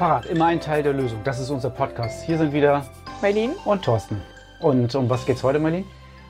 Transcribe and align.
Fahrrad, 0.00 0.24
immer 0.24 0.46
ein 0.46 0.60
Teil 0.60 0.82
der 0.82 0.94
Lösung. 0.94 1.20
Das 1.24 1.38
ist 1.38 1.50
unser 1.50 1.68
Podcast. 1.68 2.24
Hier 2.24 2.38
sind 2.38 2.54
wieder 2.54 2.86
Marlene 3.20 3.52
und 3.66 3.84
Thorsten. 3.84 4.22
Und 4.58 4.94
um 4.94 5.10
was 5.10 5.26
geht's 5.26 5.42
heute, 5.42 5.58
Marlene? 5.58 5.84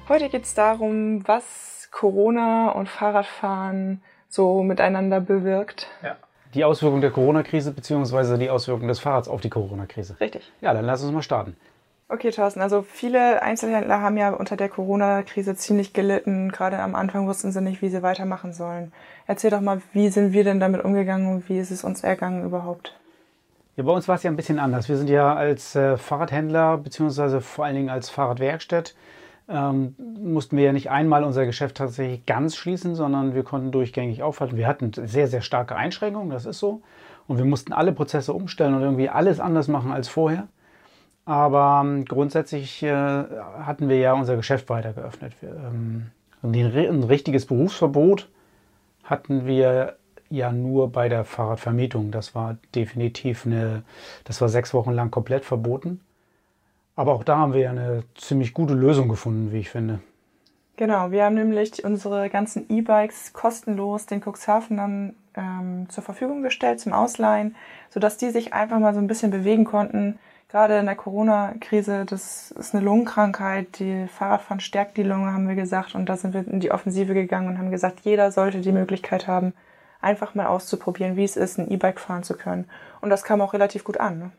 Heute 0.09 0.29
geht's 0.29 0.55
darum, 0.55 1.23
was 1.29 1.89
Corona 1.93 2.71
und 2.71 2.89
Fahrradfahren 2.89 4.03
so 4.29 4.65
miteinander 4.65 5.21
bewirkt. 5.21 5.87
Ja. 6.03 6.17
Die 6.53 6.65
Auswirkungen 6.65 7.01
der 7.01 7.13
Corona-Krise 7.13 7.71
bzw. 7.71 8.39
die 8.39 8.51
Auswirkungen 8.51 8.89
des 8.89 8.99
Fahrrads 8.99 9.29
auf 9.29 9.41
die 9.41 9.51
Corona-Krise. 9.51 10.17
Richtig. 10.19 10.51
Ja, 10.61 10.75
dann 10.75 10.85
lass 10.85 11.05
uns 11.05 11.13
mal 11.13 11.23
starten. 11.23 11.57
Okay, 12.09 12.33
Thorsten, 12.33 12.63
also 12.63 12.83
viele 12.83 13.41
Einzelhändler 13.41 14.01
haben 14.01 14.17
ja 14.17 14.31
unter 14.31 14.57
der 14.57 14.69
Corona-Krise 14.69 15.55
ziemlich 15.55 15.93
gelitten. 15.93 16.51
Gerade 16.51 16.81
am 16.81 16.97
Anfang 16.97 17.29
wussten 17.29 17.53
sie 17.53 17.61
nicht, 17.61 17.83
wie 17.83 17.89
sie 17.89 18.03
weitermachen 18.03 18.53
sollen. 18.53 18.91
Erzähl 19.29 19.53
doch 19.53 19.61
mal, 19.61 19.81
wie 19.93 20.09
sind 20.09 20.33
wir 20.33 20.43
denn 20.43 20.59
damit 20.59 20.85
umgegangen 20.85 21.33
und 21.33 21.49
wie 21.49 21.61
ist 21.61 21.71
es 21.71 21.85
uns 21.85 22.03
ergangen 22.03 22.45
überhaupt? 22.45 22.97
Ja, 23.81 23.87
bei 23.87 23.93
uns 23.93 24.09
war 24.09 24.17
es 24.17 24.23
ja 24.23 24.31
ein 24.31 24.37
bisschen 24.37 24.59
anders. 24.59 24.91
Wir 24.91 24.99
sind 24.99 25.09
ja 25.09 25.35
als 25.35 25.75
äh, 25.75 25.97
Fahrradhändler 25.97 26.77
beziehungsweise 26.77 27.41
vor 27.41 27.65
allen 27.65 27.77
Dingen 27.77 27.89
als 27.89 28.11
Fahrradwerkstatt 28.11 28.95
ähm, 29.49 29.95
mussten 30.23 30.59
wir 30.59 30.65
ja 30.65 30.75
nicht 30.75 30.91
einmal 30.91 31.25
unser 31.25 31.47
Geschäft 31.47 31.79
tatsächlich 31.79 32.27
ganz 32.27 32.57
schließen, 32.57 32.95
sondern 32.95 33.35
wir 33.35 33.43
konnten 33.43 33.73
durchgängig 33.73 34.23
aufhalten. 34.23 34.59
Wir 34.59 34.67
hatten 34.67 34.93
sehr, 34.93 35.29
sehr 35.29 35.41
starke 35.41 35.77
Einschränkungen, 35.77 36.29
das 36.29 36.45
ist 36.45 36.59
so. 36.59 36.83
Und 37.27 37.39
wir 37.39 37.47
mussten 37.47 37.73
alle 37.73 37.93
Prozesse 37.93 38.35
umstellen 38.35 38.75
und 38.75 38.83
irgendwie 38.83 39.09
alles 39.09 39.41
anders 39.41 39.67
machen 39.67 39.93
als 39.93 40.09
vorher. 40.11 40.47
Aber 41.25 41.81
ähm, 41.83 42.05
grundsätzlich 42.05 42.83
äh, 42.83 42.93
hatten 42.93 43.89
wir 43.89 43.97
ja 43.97 44.13
unser 44.13 44.37
Geschäft 44.37 44.69
weiter 44.69 44.93
geöffnet. 44.93 45.33
Wir, 45.41 45.55
ähm, 45.55 46.11
ein 46.43 47.05
richtiges 47.05 47.47
Berufsverbot 47.47 48.29
hatten 49.05 49.47
wir 49.47 49.97
ja 50.31 50.53
nur 50.53 50.91
bei 50.91 51.09
der 51.09 51.25
Fahrradvermietung. 51.25 52.11
Das 52.11 52.35
war 52.35 52.57
definitiv 52.75 53.47
eine, 53.47 53.83
das 54.25 54.41
war 54.41 54.49
sechs 54.49 54.73
Wochen 54.73 54.93
lang 54.93 55.11
komplett 55.11 55.45
verboten. 55.45 56.01
Aber 56.97 57.13
auch 57.13 57.25
da 57.25 57.39
haben 57.39 57.53
wir 57.53 57.61
ja 57.61 57.71
eine 57.71 58.05
ziemlich 58.15 58.55
gute 58.55 58.75
Lösung 58.75 59.09
gefunden, 59.09 59.53
wie 59.53 59.59
ich 59.59 59.71
finde. 59.71 60.01
Genau, 60.77 61.11
wir 61.11 61.25
haben 61.25 61.35
nämlich 61.35 61.85
unsere 61.85 62.31
ganzen 62.31 62.67
E-Bikes 62.71 63.33
kostenlos 63.33 64.07
den 64.07 64.23
Cuxhavenern 64.23 65.15
ähm, 65.37 65.87
zur 65.91 66.03
Verfügung 66.03 66.43
gestellt 66.43 66.81
zum 66.81 66.93
Ausleihen, 66.93 67.55
sodass 67.91 68.17
die 68.17 68.31
sich 68.31 68.55
einfach 68.55 68.79
mal 68.79 68.95
so 68.95 69.01
ein 69.01 69.07
bisschen 69.07 69.31
bewegen 69.31 69.65
konnten 69.65 70.19
gerade 70.51 70.79
in 70.79 70.87
der 70.87 70.97
Corona-Krise, 70.97 72.05
das 72.05 72.51
ist 72.51 72.75
eine 72.75 72.85
Lungenkrankheit, 72.85 73.79
die 73.79 74.07
Fahrradfahren 74.09 74.61
stärkt 74.61 74.97
die 74.97 75.03
Lunge, 75.03 75.33
haben 75.33 75.49
wir 75.49 75.55
gesagt. 75.55 75.95
Und 75.95 76.09
da 76.09 76.17
sind 76.17 76.35
wir 76.35 76.47
in 76.47 76.61
die 76.61 76.73
Offensive 76.73 77.15
gegangen 77.15 77.49
und 77.49 77.59
haben 77.59 77.71
gesagt, 77.71 78.01
jeder 78.01 78.33
sollte 78.33 78.61
die 78.61 78.73
Möglichkeit 78.73 79.27
haben, 79.27 79.53
einfach 80.01 80.35
mal 80.35 80.47
auszuprobieren, 80.47 81.17
wie 81.17 81.25
es 81.25 81.37
ist, 81.37 81.59
ein 81.59 81.71
E-Bike 81.71 82.01
fahren 82.01 82.23
zu 82.23 82.35
können. 82.35 82.67
Und 83.01 83.11
das 83.11 83.23
kam 83.23 83.41
auch 83.41 83.53
relativ 83.53 83.85
gut 83.85 83.99
an. 83.99 84.19
Ne? 84.19 84.31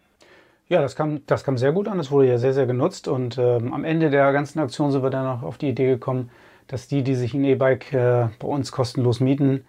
Ja, 0.69 0.81
das 0.81 0.95
kam, 0.95 1.25
das 1.27 1.43
kam 1.43 1.57
sehr 1.57 1.71
gut 1.71 1.87
an. 1.87 1.97
Das 1.97 2.11
wurde 2.11 2.29
ja 2.29 2.37
sehr, 2.37 2.53
sehr 2.53 2.65
genutzt. 2.65 3.07
Und 3.07 3.37
ähm, 3.37 3.73
am 3.73 3.83
Ende 3.83 4.09
der 4.09 4.31
ganzen 4.31 4.59
Aktion 4.59 4.91
sind 4.91 5.03
wir 5.03 5.09
dann 5.09 5.27
auch 5.27 5.43
auf 5.43 5.57
die 5.57 5.69
Idee 5.69 5.87
gekommen, 5.87 6.29
dass 6.67 6.87
die, 6.87 7.03
die 7.03 7.15
sich 7.15 7.33
ein 7.33 7.43
E-Bike 7.43 7.91
äh, 7.93 8.27
bei 8.39 8.47
uns 8.47 8.71
kostenlos 8.71 9.19
mieten, 9.19 9.65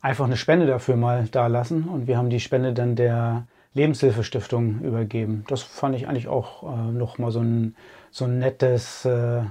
einfach 0.00 0.24
eine 0.24 0.36
Spende 0.36 0.66
dafür 0.66 0.96
mal 0.96 1.28
da 1.30 1.46
lassen. 1.48 1.84
Und 1.84 2.06
wir 2.06 2.16
haben 2.16 2.30
die 2.30 2.40
Spende 2.40 2.72
dann 2.72 2.96
der 2.96 3.46
Lebenshilfestiftung 3.74 4.80
übergeben. 4.80 5.44
Das 5.48 5.62
fand 5.62 5.94
ich 5.94 6.08
eigentlich 6.08 6.28
auch 6.28 6.62
äh, 6.62 6.92
noch 6.92 7.18
mal 7.18 7.30
so 7.30 7.40
ein, 7.40 7.76
so 8.10 8.24
ein 8.24 8.38
nettes, 8.38 9.04
äh, 9.04 9.42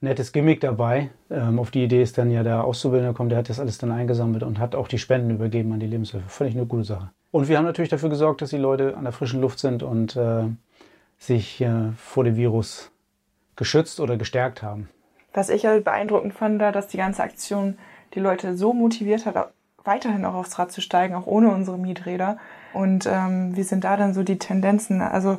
nettes 0.00 0.32
Gimmick 0.32 0.60
dabei. 0.60 1.10
Ähm, 1.30 1.58
auf 1.58 1.70
die 1.70 1.84
Idee 1.84 2.02
ist 2.02 2.18
dann 2.18 2.30
ja 2.30 2.42
der 2.42 2.64
Auszubildende 2.64 3.12
gekommen, 3.12 3.28
der 3.28 3.38
hat 3.38 3.48
das 3.48 3.60
alles 3.60 3.78
dann 3.78 3.92
eingesammelt 3.92 4.42
und 4.42 4.58
hat 4.58 4.74
auch 4.74 4.88
die 4.88 4.98
Spenden 4.98 5.30
übergeben 5.30 5.72
an 5.72 5.80
die 5.80 5.86
Lebenshilfe. 5.86 6.46
Ich 6.46 6.54
eine 6.54 6.66
gute 6.66 6.84
Sache. 6.84 7.10
Und 7.30 7.48
wir 7.48 7.58
haben 7.58 7.64
natürlich 7.64 7.90
dafür 7.90 8.08
gesorgt, 8.08 8.42
dass 8.42 8.50
die 8.50 8.56
Leute 8.56 8.96
an 8.96 9.04
der 9.04 9.12
frischen 9.12 9.40
Luft 9.40 9.58
sind 9.58 9.82
und 9.82 10.16
äh, 10.16 10.44
sich 11.18 11.60
äh, 11.60 11.92
vor 11.96 12.24
dem 12.24 12.36
Virus 12.36 12.90
geschützt 13.56 14.00
oder 14.00 14.16
gestärkt 14.16 14.62
haben. 14.62 14.88
Was 15.34 15.50
ich 15.50 15.66
halt 15.66 15.84
beeindruckend 15.84 16.32
fand, 16.32 16.60
da, 16.60 16.72
dass 16.72 16.88
die 16.88 16.96
ganze 16.96 17.22
Aktion 17.22 17.76
die 18.14 18.20
Leute 18.20 18.56
so 18.56 18.72
motiviert 18.72 19.26
hat, 19.26 19.52
weiterhin 19.84 20.24
auch 20.24 20.34
aufs 20.34 20.58
Rad 20.58 20.72
zu 20.72 20.80
steigen, 20.80 21.14
auch 21.14 21.26
ohne 21.26 21.50
unsere 21.50 21.78
Mieträder. 21.78 22.38
Und 22.72 23.06
ähm, 23.06 23.56
wie 23.56 23.62
sind 23.62 23.84
da 23.84 23.96
dann 23.96 24.14
so 24.14 24.22
die 24.22 24.38
Tendenzen? 24.38 25.00
Also 25.00 25.38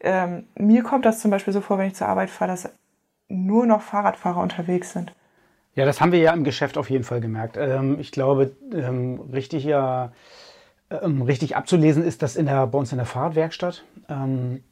ähm, 0.00 0.46
mir 0.56 0.82
kommt 0.82 1.04
das 1.04 1.20
zum 1.20 1.30
Beispiel 1.30 1.52
so 1.52 1.60
vor, 1.60 1.78
wenn 1.78 1.88
ich 1.88 1.94
zur 1.94 2.08
Arbeit 2.08 2.30
fahre, 2.30 2.50
dass 2.50 2.70
nur 3.30 3.66
noch 3.66 3.80
Fahrradfahrer 3.80 4.40
unterwegs 4.40 4.92
sind. 4.92 5.12
Ja, 5.74 5.86
das 5.86 6.00
haben 6.00 6.12
wir 6.12 6.18
ja 6.18 6.32
im 6.32 6.44
Geschäft 6.44 6.76
auf 6.76 6.90
jeden 6.90 7.04
Fall 7.04 7.20
gemerkt. 7.20 7.56
Ähm, 7.56 7.98
ich 7.98 8.12
glaube, 8.12 8.52
ähm, 8.74 9.20
richtig 9.32 9.64
ja 9.64 10.12
ähm, 10.90 11.22
richtig 11.22 11.56
abzulesen 11.56 12.04
ist 12.04 12.22
das 12.22 12.36
in 12.36 12.46
der, 12.46 12.66
bei 12.66 12.78
uns 12.78 12.92
in 12.92 12.98
der 12.98 13.06
Fahrradwerkstatt. 13.06 13.84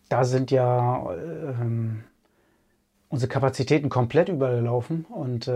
Da 0.08 0.24
sind 0.24 0.50
ja 0.50 1.06
unsere 3.08 3.28
Kapazitäten 3.28 3.88
komplett 3.88 4.28
überlaufen 4.28 5.06
und 5.10 5.48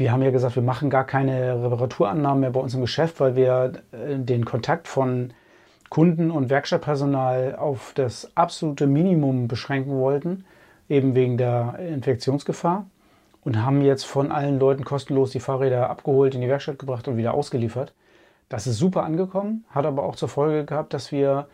wir 0.00 0.12
haben 0.12 0.22
ja 0.22 0.30
gesagt, 0.30 0.56
wir 0.56 0.62
machen 0.62 0.90
gar 0.90 1.04
keine 1.04 1.62
Reparaturannahmen 1.62 2.40
mehr 2.40 2.50
bei 2.50 2.60
uns 2.60 2.74
im 2.74 2.80
Geschäft, 2.80 3.20
weil 3.20 3.36
wir 3.36 3.72
äh, 3.92 4.18
den 4.18 4.44
Kontakt 4.44 4.88
von 4.88 5.32
Kunden 5.88 6.30
und 6.30 6.50
Werkstattpersonal 6.50 7.56
auf 7.56 7.92
das 7.94 8.30
absolute 8.34 8.86
Minimum 8.86 9.48
beschränken 9.48 9.98
wollten, 9.98 10.44
eben 10.90 11.14
wegen 11.14 11.38
der 11.38 11.78
Infektionsgefahr. 11.78 12.86
Und 13.42 13.64
haben 13.64 13.80
jetzt 13.80 14.04
von 14.04 14.30
allen 14.30 14.58
Leuten 14.58 14.84
kostenlos 14.84 15.30
die 15.30 15.40
Fahrräder 15.40 15.88
abgeholt, 15.88 16.34
in 16.34 16.42
die 16.42 16.48
Werkstatt 16.48 16.78
gebracht 16.78 17.08
und 17.08 17.16
wieder 17.16 17.32
ausgeliefert. 17.32 17.94
Das 18.50 18.66
ist 18.66 18.76
super 18.76 19.04
angekommen, 19.04 19.64
hat 19.70 19.86
aber 19.86 20.02
auch 20.02 20.14
zur 20.14 20.28
Folge 20.28 20.66
gehabt, 20.66 20.92
dass 20.92 21.10
wir 21.10 21.46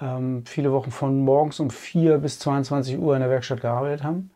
ähm, 0.00 0.44
viele 0.46 0.72
Wochen 0.72 0.90
von 0.90 1.20
morgens 1.20 1.60
um 1.60 1.68
4 1.68 2.18
bis 2.18 2.38
22 2.38 2.98
Uhr 2.98 3.14
in 3.14 3.20
der 3.20 3.28
Werkstatt 3.28 3.60
gearbeitet 3.60 4.02
haben 4.02 4.30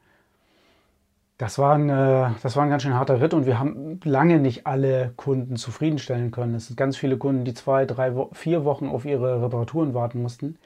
das 1.41 1.59
war, 1.59 1.75
ein, 1.75 1.89
äh, 1.89 2.33
das 2.43 2.55
war 2.57 2.65
ein 2.65 2.69
ganz 2.69 2.83
schön 2.83 2.93
harter 2.93 3.23
Ritt 3.23 3.33
und 3.33 3.47
wir 3.47 3.59
haben 3.59 3.99
lange 4.05 4.39
nicht 4.39 4.67
alle 4.67 5.15
Kunden 5.17 5.57
zufriedenstellen 5.57 6.33
können. 6.33 6.55
Es 6.55 6.67
sind 6.67 6.77
ganz 6.77 6.99
viele 6.99 7.17
Kunden, 7.17 7.45
die 7.47 7.55
zwei, 7.55 7.87
drei, 7.87 8.13
vier 8.33 8.67
Wochen 8.67 8.89
auf 8.89 9.07
ihre 9.07 9.43
Reparaturen 9.43 9.95
warten 9.95 10.21
mussten. 10.21 10.59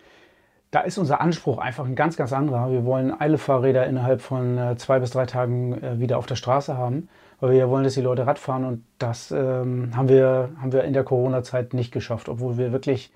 Da 0.75 0.81
ist 0.81 0.99
unser 0.99 1.21
Anspruch 1.21 1.59
einfach 1.59 1.85
ein 1.85 1.95
ganz, 1.95 2.17
ganz 2.17 2.33
anderer. 2.33 2.73
Wir 2.73 2.85
wollen 2.85 3.13
alle 3.13 3.39
Fahrräder 3.39 3.87
innerhalb 3.87 4.21
von 4.21 4.59
äh, 4.59 4.77
zwei 4.77 4.99
bis 4.99 5.11
drei 5.11 5.25
Tagen 5.25 5.81
äh, 5.81 6.01
wieder 6.01 6.19
auf 6.19 6.27
der 6.27 6.35
Straße 6.35 6.77
haben, 6.77 7.09
weil 7.39 7.53
wir 7.53 7.59
ja 7.59 7.69
wollen, 7.69 7.85
dass 7.85 7.95
die 7.95 8.01
Leute 8.01 8.27
Rad 8.27 8.41
fahren 8.41 8.65
und 8.65 8.85
das 8.99 9.31
ähm, 9.31 9.93
haben, 9.95 10.09
wir, 10.09 10.49
haben 10.61 10.73
wir 10.73 10.83
in 10.83 10.93
der 10.93 11.05
Corona-Zeit 11.05 11.75
nicht 11.75 11.93
geschafft, 11.93 12.29
obwohl 12.29 12.59
wir 12.59 12.73
wirklich 12.73 13.13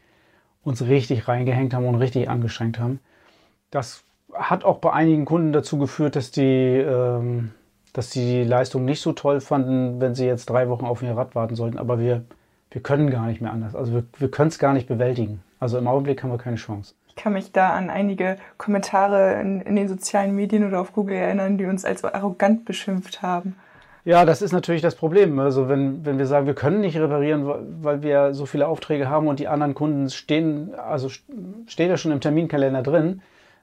uns 0.62 0.82
richtig 0.82 1.26
reingehängt 1.26 1.74
haben 1.74 1.84
und 1.86 1.96
richtig 1.96 2.30
angestrengt 2.30 2.78
haben. 2.78 3.00
Das 3.72 4.04
hat 4.32 4.62
auch 4.62 4.78
bei 4.78 4.92
einigen 4.92 5.24
Kunden 5.24 5.52
dazu 5.52 5.78
geführt, 5.78 6.14
dass 6.14 6.30
die, 6.30 6.76
ähm, 6.76 7.50
dass 7.92 8.10
die 8.10 8.44
Leistung 8.44 8.84
nicht 8.84 9.00
so 9.00 9.14
toll 9.14 9.40
fanden, 9.40 10.00
wenn 10.00 10.14
sie 10.14 10.26
jetzt 10.26 10.48
drei 10.48 10.68
Wochen 10.68 10.86
auf 10.86 11.02
ihr 11.02 11.16
Rad 11.16 11.34
warten 11.34 11.56
sollten. 11.56 11.78
Aber 11.78 11.98
wir, 11.98 12.22
wir 12.70 12.82
können 12.84 13.10
gar 13.10 13.26
nicht 13.26 13.40
mehr 13.40 13.50
anders. 13.50 13.74
Also 13.74 13.94
wir, 13.94 14.04
wir 14.16 14.30
können 14.30 14.50
es 14.50 14.60
gar 14.60 14.74
nicht 14.74 14.86
bewältigen. 14.86 15.42
Also 15.58 15.76
im 15.76 15.88
Augenblick 15.88 16.22
haben 16.22 16.30
wir 16.30 16.38
keine 16.38 16.54
Chance. 16.54 16.94
Kann 17.18 17.32
mich 17.32 17.52
da 17.52 17.70
an 17.70 17.90
einige 17.90 18.36
Kommentare 18.56 19.40
in, 19.40 19.60
in 19.60 19.76
den 19.76 19.88
sozialen 19.88 20.34
Medien 20.34 20.66
oder 20.66 20.80
auf 20.80 20.92
Google 20.92 21.16
erinnern, 21.16 21.58
die 21.58 21.66
uns 21.66 21.84
als 21.84 22.04
arrogant 22.04 22.64
beschimpft 22.64 23.22
haben. 23.22 23.56
Ja, 24.04 24.24
das 24.24 24.40
ist 24.40 24.52
natürlich 24.52 24.82
das 24.82 24.94
Problem. 24.94 25.38
Also 25.38 25.68
wenn, 25.68 26.06
wenn 26.06 26.16
wir 26.16 26.26
sagen, 26.26 26.46
wir 26.46 26.54
können 26.54 26.80
nicht 26.80 26.96
reparieren, 26.96 27.82
weil 27.82 28.02
wir 28.02 28.32
so 28.32 28.46
viele 28.46 28.68
Aufträge 28.68 29.10
haben 29.10 29.26
und 29.26 29.40
die 29.40 29.48
anderen 29.48 29.74
Kunden 29.74 30.08
stehen, 30.08 30.74
also 30.76 31.08
steht 31.08 31.90
ja 31.90 31.96
schon 31.96 32.12
im 32.12 32.20
Terminkalender 32.20 32.82
drin, 32.82 33.20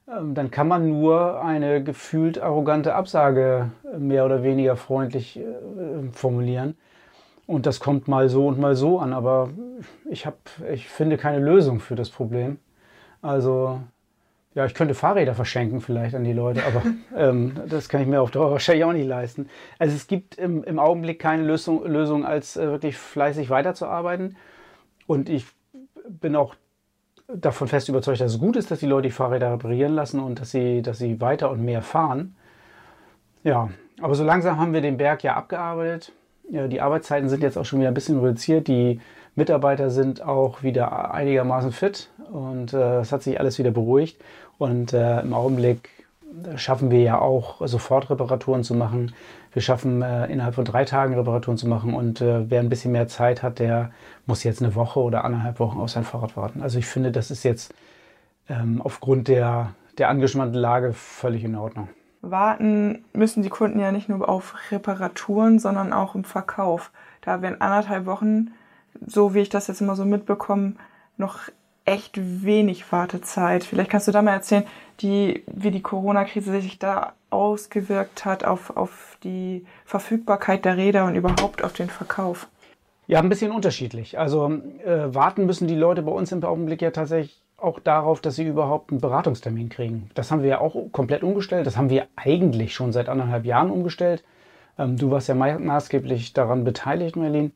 ähm, 0.07 0.35
dann 0.35 0.51
kann 0.51 0.67
man 0.67 0.87
nur 0.87 1.41
eine 1.41 1.81
gefühlt 1.81 2.39
arrogante 2.39 2.93
Absage 2.93 3.71
mehr 3.97 4.25
oder 4.25 4.43
weniger 4.43 4.75
freundlich 4.75 5.39
äh, 5.39 5.43
formulieren. 6.11 6.75
Und 7.47 7.65
das 7.65 7.79
kommt 7.79 8.07
mal 8.07 8.27
so 8.27 8.47
und 8.47 8.59
mal 8.59 8.75
so 8.75 8.99
an, 8.99 9.13
aber 9.13 9.49
ich, 10.09 10.25
hab, 10.25 10.37
ich 10.71 10.89
finde 10.89 11.17
keine 11.17 11.39
Lösung 11.39 11.79
für 11.79 11.95
das 11.95 12.09
Problem. 12.09 12.57
Also, 13.25 13.79
ja, 14.53 14.65
ich 14.65 14.75
könnte 14.75 14.93
Fahrräder 14.93 15.33
verschenken 15.33 15.81
vielleicht 15.81 16.13
an 16.13 16.23
die 16.23 16.33
Leute, 16.33 16.63
aber 16.65 16.83
ähm, 17.17 17.59
das 17.67 17.89
kann 17.89 18.01
ich 18.01 18.07
mir 18.07 18.21
auf 18.21 18.29
Dauer 18.29 18.51
wahrscheinlich 18.51 18.85
auch 18.85 18.93
nicht 18.93 19.07
leisten. 19.07 19.49
Also 19.79 19.95
es 19.95 20.05
gibt 20.05 20.35
im, 20.35 20.63
im 20.63 20.77
Augenblick 20.77 21.19
keine 21.19 21.43
Lösung, 21.43 21.83
Lösung 21.85 22.23
als 22.23 22.55
äh, 22.55 22.67
wirklich 22.67 22.97
fleißig 22.97 23.49
weiterzuarbeiten. 23.49 24.37
Und 25.07 25.27
ich 25.27 25.47
bin 26.07 26.35
auch 26.35 26.55
davon 27.27 27.67
fest 27.67 27.89
überzeugt, 27.89 28.21
dass 28.21 28.33
es 28.33 28.39
gut 28.39 28.55
ist, 28.55 28.69
dass 28.69 28.79
die 28.79 28.85
Leute 28.85 29.07
die 29.07 29.11
Fahrräder 29.11 29.51
reparieren 29.53 29.93
lassen 29.93 30.19
und 30.19 30.39
dass 30.39 30.51
sie, 30.51 30.83
dass 30.83 30.99
sie 30.99 31.19
weiter 31.19 31.49
und 31.49 31.65
mehr 31.65 31.81
fahren. 31.81 32.35
Ja, 33.43 33.69
aber 34.01 34.13
so 34.13 34.23
langsam 34.23 34.59
haben 34.59 34.73
wir 34.73 34.81
den 34.81 34.97
Berg 34.97 35.23
ja 35.23 35.35
abgearbeitet. 35.35 36.11
Ja, 36.51 36.67
die 36.67 36.79
Arbeitszeiten 36.79 37.27
sind 37.27 37.41
jetzt 37.41 37.57
auch 37.57 37.65
schon 37.65 37.79
wieder 37.79 37.89
ein 37.89 37.95
bisschen 37.95 38.19
reduziert. 38.19 38.67
Die 38.67 39.01
Mitarbeiter 39.35 39.89
sind 39.89 40.21
auch 40.21 40.63
wieder 40.63 41.13
einigermaßen 41.13 41.71
fit 41.71 42.09
und 42.31 42.73
äh, 42.73 42.99
es 42.99 43.11
hat 43.11 43.23
sich 43.23 43.39
alles 43.39 43.59
wieder 43.59 43.71
beruhigt. 43.71 44.21
Und 44.57 44.93
äh, 44.93 45.21
im 45.21 45.33
Augenblick 45.33 45.89
schaffen 46.55 46.91
wir 46.91 47.01
ja 47.01 47.19
auch 47.19 47.65
sofort 47.67 48.09
Reparaturen 48.09 48.63
zu 48.63 48.73
machen. 48.75 49.13
Wir 49.53 49.61
schaffen 49.61 50.01
äh, 50.01 50.25
innerhalb 50.27 50.55
von 50.55 50.65
drei 50.65 50.85
Tagen 50.85 51.15
Reparaturen 51.15 51.57
zu 51.57 51.67
machen 51.67 51.93
und 51.93 52.21
äh, 52.21 52.49
wer 52.49 52.59
ein 52.59 52.69
bisschen 52.69 52.91
mehr 52.91 53.07
Zeit 53.07 53.41
hat, 53.41 53.59
der 53.59 53.91
muss 54.25 54.43
jetzt 54.43 54.61
eine 54.61 54.75
Woche 54.75 54.99
oder 54.99 55.23
anderthalb 55.23 55.59
Wochen 55.59 55.79
auf 55.79 55.89
sein 55.89 56.03
Fahrrad 56.03 56.35
warten. 56.35 56.61
Also 56.61 56.77
ich 56.77 56.85
finde, 56.85 57.11
das 57.11 57.31
ist 57.31 57.43
jetzt 57.43 57.73
ähm, 58.49 58.81
aufgrund 58.83 59.27
der, 59.27 59.71
der 59.97 60.09
angespannten 60.09 60.59
Lage 60.59 60.93
völlig 60.93 61.43
in 61.43 61.55
Ordnung. 61.55 61.89
Warten 62.21 63.05
müssen 63.13 63.43
die 63.43 63.49
Kunden 63.49 63.79
ja 63.79 63.91
nicht 63.91 64.09
nur 64.09 64.27
auf 64.27 64.55
Reparaturen, 64.71 65.59
sondern 65.59 65.93
auch 65.93 66.15
im 66.15 66.23
Verkauf. 66.23 66.91
Da 67.21 67.41
werden 67.41 67.61
anderthalb 67.61 68.05
Wochen, 68.05 68.51
so 69.05 69.33
wie 69.33 69.39
ich 69.39 69.49
das 69.49 69.67
jetzt 69.67 69.81
immer 69.81 69.95
so 69.95 70.05
mitbekomme, 70.05 70.75
noch 71.17 71.39
echt 71.85 72.19
wenig 72.43 72.91
Wartezeit. 72.91 73.63
Vielleicht 73.63 73.91
kannst 73.91 74.07
du 74.07 74.11
da 74.11 74.21
mal 74.21 74.33
erzählen, 74.33 74.65
die, 75.01 75.43
wie 75.47 75.71
die 75.71 75.81
Corona-Krise 75.81 76.59
sich 76.61 76.79
da 76.79 77.13
ausgewirkt 77.29 78.25
hat 78.25 78.43
auf, 78.43 78.75
auf 78.75 79.17
die 79.23 79.65
Verfügbarkeit 79.85 80.65
der 80.65 80.77
Räder 80.77 81.05
und 81.05 81.15
überhaupt 81.15 81.63
auf 81.63 81.73
den 81.73 81.89
Verkauf. 81.89 82.47
Ja, 83.07 83.19
ein 83.19 83.29
bisschen 83.29 83.51
unterschiedlich. 83.51 84.17
Also 84.17 84.51
äh, 84.83 85.13
warten 85.13 85.45
müssen 85.45 85.67
die 85.67 85.75
Leute 85.75 86.01
bei 86.01 86.11
uns 86.11 86.31
im 86.31 86.43
Augenblick 86.43 86.81
ja 86.81 86.91
tatsächlich 86.91 87.39
auch 87.57 87.79
darauf, 87.79 88.19
dass 88.19 88.35
sie 88.35 88.47
überhaupt 88.47 88.91
einen 88.91 89.01
Beratungstermin 89.01 89.69
kriegen. 89.69 90.09
Das 90.15 90.31
haben 90.31 90.41
wir 90.41 90.49
ja 90.49 90.59
auch 90.59 90.75
komplett 90.91 91.23
umgestellt. 91.23 91.67
Das 91.67 91.77
haben 91.77 91.89
wir 91.89 92.07
eigentlich 92.15 92.73
schon 92.73 92.91
seit 92.91 93.09
anderthalb 93.09 93.45
Jahren 93.45 93.69
umgestellt. 93.69 94.23
Ähm, 94.77 94.97
du 94.97 95.11
warst 95.11 95.29
ja 95.29 95.35
maßgeblich 95.35 96.33
daran 96.33 96.63
beteiligt, 96.63 97.15
Merlin, 97.15 97.51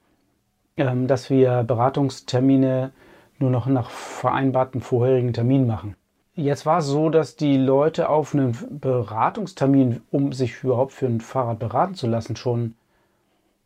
dass 1.07 1.29
wir 1.29 1.63
Beratungstermine 1.63 2.91
nur 3.37 3.49
noch 3.49 3.67
nach 3.67 3.89
vereinbarten 3.89 4.81
vorherigen 4.81 5.33
Terminen 5.33 5.67
machen. 5.67 5.95
Jetzt 6.35 6.65
war 6.65 6.79
es 6.79 6.85
so, 6.85 7.09
dass 7.09 7.35
die 7.35 7.57
Leute 7.57 8.09
auf 8.09 8.33
einen 8.33 8.57
Beratungstermin, 8.69 10.01
um 10.09 10.31
sich 10.31 10.63
überhaupt 10.63 10.93
für 10.93 11.05
ein 11.05 11.21
Fahrrad 11.21 11.59
beraten 11.59 11.95
zu 11.95 12.07
lassen, 12.07 12.35
schon 12.35 12.75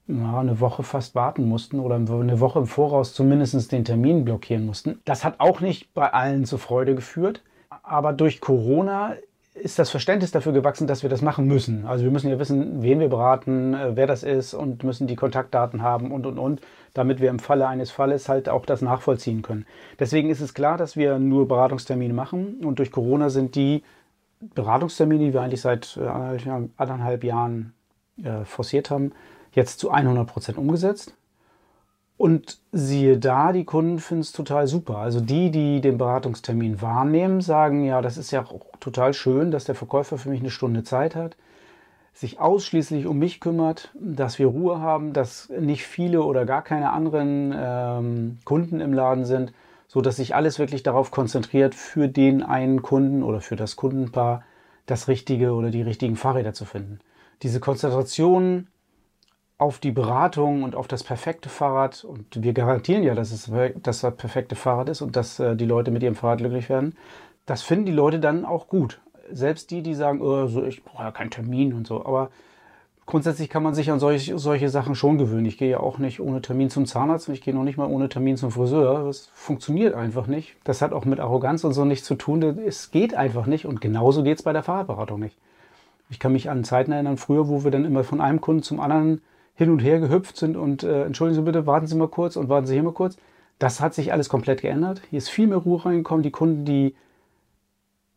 ja, 0.07 0.39
eine 0.39 0.60
Woche 0.60 0.83
fast 0.83 1.15
warten 1.15 1.48
mussten 1.48 1.80
oder 1.80 1.95
eine 1.95 2.39
Woche 2.39 2.60
im 2.60 2.68
Voraus 2.68 3.13
zumindest 3.13 3.71
den 3.71 3.86
Termin 3.86 4.25
blockieren 4.25 4.65
mussten. 4.65 5.00
Das 5.06 5.24
hat 5.24 5.39
auch 5.39 5.62
nicht 5.62 5.94
bei 5.94 6.12
allen 6.12 6.45
zur 6.45 6.60
Freude 6.60 6.95
geführt. 6.95 7.44
Aber 7.83 8.13
durch 8.13 8.39
Corona 8.39 9.15
ist 9.53 9.77
das 9.77 9.91
Verständnis 9.91 10.31
dafür 10.31 10.51
gewachsen, 10.51 10.88
dass 10.88 11.03
wir 11.03 11.09
das 11.09 11.21
machen 11.21 11.45
müssen. 11.45 11.85
Also 11.85 12.03
wir 12.03 12.11
müssen 12.11 12.29
ja 12.29 12.39
wissen, 12.39 12.81
wen 12.81 13.00
wir 13.00 13.09
beraten, 13.09 13.73
äh, 13.73 13.95
wer 13.95 14.07
das 14.07 14.23
ist 14.23 14.53
und 14.53 14.83
müssen 14.83 15.07
die 15.07 15.15
Kontaktdaten 15.15 15.81
haben 15.81 16.11
und, 16.11 16.25
und, 16.25 16.39
und, 16.39 16.61
damit 16.94 17.21
wir 17.21 17.29
im 17.29 17.39
Falle 17.39 17.67
eines 17.67 17.91
Falles 17.91 18.29
halt 18.29 18.50
auch 18.50 18.65
das 18.65 18.81
nachvollziehen 18.81 19.41
können. 19.41 19.65
Deswegen 20.00 20.29
ist 20.29 20.41
es 20.41 20.53
klar, 20.53 20.77
dass 20.77 20.95
wir 20.95 21.19
nur 21.19 21.47
Beratungstermine 21.47 22.13
machen 22.13 22.61
und 22.63 22.79
durch 22.79 22.91
Corona 22.91 23.29
sind 23.29 23.55
die 23.55 23.83
Beratungstermine, 24.55 25.25
die 25.25 25.33
wir 25.33 25.41
eigentlich 25.41 25.61
seit 25.61 25.97
äh, 25.97 26.07
anderthalb 26.77 27.23
Jahren 27.23 27.73
äh, 28.23 28.44
forciert 28.45 28.89
haben, 28.89 29.11
jetzt 29.53 29.79
zu 29.79 29.91
100 29.91 30.27
Prozent 30.27 30.57
umgesetzt. 30.57 31.15
Und 32.18 32.60
siehe 32.71 33.18
da, 33.18 33.51
die 33.51 33.65
Kunden 33.65 34.00
finden 34.00 34.21
es 34.21 34.31
total 34.31 34.68
super. 34.68 34.98
Also 34.98 35.19
die, 35.19 35.50
die 35.51 35.81
den 35.81 35.98
Beratungstermin 35.98 36.81
wahrnehmen, 36.81 37.42
sagen, 37.42 37.83
ja, 37.83 38.01
das 38.01 38.18
ist 38.18 38.31
ja 38.31 38.44
auch 38.44 38.65
total 38.80 39.13
schön, 39.13 39.51
dass 39.51 39.65
der 39.65 39.75
Verkäufer 39.75 40.18
für 40.18 40.30
mich 40.30 40.39
eine 40.39 40.51
Stunde 40.51 40.83
Zeit 40.83 41.15
hat, 41.15 41.36
sich 42.13 42.39
ausschließlich 42.39 43.07
um 43.07 43.18
mich 43.18 43.39
kümmert, 43.39 43.92
dass 43.95 44.38
wir 44.38 44.48
Ruhe 44.48 44.80
haben, 44.80 45.13
dass 45.13 45.50
nicht 45.50 45.86
viele 45.86 46.21
oder 46.21 46.45
gar 46.45 46.62
keine 46.62 46.92
anderen 46.92 47.54
ähm, 47.56 48.38
Kunden 48.45 48.80
im 48.80 48.94
Laden 48.94 49.25
sind, 49.25 49.51
so 49.88 50.01
dass 50.01 50.18
sich 50.18 50.36
alles 50.36 50.60
wirklich 50.60 50.83
darauf 50.83 51.10
konzentriert, 51.10 51.74
für 51.74 52.07
den 52.07 52.44
einen 52.44 52.83
Kunden 52.83 53.24
oder 53.24 53.42
für 53.42 53.56
das 53.56 53.75
Kundenpaar 53.75 54.44
das 54.86 55.07
richtige 55.07 55.54
oder 55.54 55.71
die 55.71 55.81
richtigen 55.81 56.15
Fahrräder 56.15 56.54
zu 56.54 56.65
finden. 56.65 57.00
Diese 57.42 57.60
Konzentration 57.60 58.68
auf 59.57 59.79
die 59.79 59.91
Beratung 59.91 60.63
und 60.63 60.75
auf 60.75 60.88
das 60.88 61.03
perfekte 61.03 61.50
Fahrrad. 61.50 62.03
Und 62.03 62.44
wir 62.44 62.53
garantieren 62.53 63.03
ja, 63.03 63.15
dass 63.15 63.31
es 63.31 63.51
das 63.81 64.01
perfekte 64.15 64.55
Fahrrad 64.55 64.89
ist 64.89 65.01
und 65.01 65.15
dass 65.15 65.39
äh, 65.39 65.55
die 65.55 65.65
Leute 65.65 65.91
mit 65.91 66.03
ihrem 66.03 66.15
Fahrrad 66.15 66.39
glücklich 66.39 66.69
werden. 66.69 66.95
Das 67.45 67.61
finden 67.61 67.85
die 67.85 67.91
Leute 67.91 68.19
dann 68.19 68.45
auch 68.45 68.67
gut. 68.67 69.01
Selbst 69.31 69.71
die, 69.71 69.81
die 69.81 69.94
sagen, 69.94 70.21
oh, 70.21 70.47
so, 70.47 70.63
ich 70.65 70.83
brauche 70.83 71.03
ja 71.03 71.11
keinen 71.11 71.31
Termin 71.31 71.73
und 71.73 71.88
so. 71.88 72.05
Aber 72.05 72.29
grundsätzlich 73.05 73.50
kann 73.50 73.63
man 73.63 73.73
sich 73.73 73.91
an 73.91 74.00
solch, 74.00 74.31
solche 74.35 74.69
Sachen 74.69 74.95
schon 74.95 75.17
gewöhnen. 75.17 75.45
Ich 75.45 75.57
gehe 75.57 75.69
ja 75.69 75.79
auch 75.79 75.97
nicht 75.97 76.19
ohne 76.19 76.41
Termin 76.41 76.69
zum 76.69 76.85
Zahnarzt 76.85 77.27
und 77.27 77.33
ich 77.33 77.41
gehe 77.41 77.53
noch 77.53 77.63
nicht 77.63 77.77
mal 77.77 77.88
ohne 77.88 78.09
Termin 78.09 78.38
zum 78.38 78.51
Friseur. 78.51 79.05
Das 79.05 79.29
funktioniert 79.33 79.94
einfach 79.94 80.27
nicht. 80.27 80.55
Das 80.63 80.81
hat 80.81 80.94
auch 80.94 81.05
mit 81.05 81.19
Arroganz 81.19 81.63
und 81.63 81.73
so 81.73 81.85
nichts 81.85 82.05
zu 82.05 82.15
tun. 82.15 82.41
Es 82.65 82.91
geht 82.91 83.13
einfach 83.13 83.45
nicht. 83.45 83.65
Und 83.65 83.81
genauso 83.81 84.23
geht 84.23 84.39
es 84.39 84.44
bei 84.44 84.53
der 84.53 84.63
Fahrradberatung 84.63 85.19
nicht. 85.19 85.38
Ich 86.09 86.19
kann 86.19 86.33
mich 86.33 86.50
an 86.50 86.63
Zeiten 86.63 86.91
erinnern, 86.91 87.17
früher, 87.17 87.47
wo 87.47 87.63
wir 87.63 87.71
dann 87.71 87.85
immer 87.85 88.03
von 88.03 88.21
einem 88.21 88.41
Kunden 88.41 88.61
zum 88.61 88.79
anderen 88.79 89.21
hin 89.55 89.69
und 89.69 89.79
her 89.79 90.00
gehüpft 90.00 90.38
sind 90.38 90.57
und 90.57 90.83
äh, 90.83 91.03
entschuldigen 91.03 91.41
Sie 91.41 91.45
bitte, 91.45 91.65
warten 91.65 91.88
Sie 91.88 91.95
mal 91.95 92.07
kurz 92.07 92.35
und 92.35 92.50
warten 92.50 92.67
Sie 92.67 92.73
hier 92.73 92.83
mal 92.83 92.94
kurz. 92.94 93.17
Das 93.59 93.79
hat 93.79 93.94
sich 93.94 94.11
alles 94.11 94.29
komplett 94.29 94.61
geändert. 94.61 95.01
Hier 95.09 95.17
ist 95.17 95.29
viel 95.29 95.47
mehr 95.47 95.59
Ruhe 95.59 95.85
reingekommen. 95.85 96.23
Die 96.23 96.31
Kunden, 96.31 96.65
die 96.65 96.95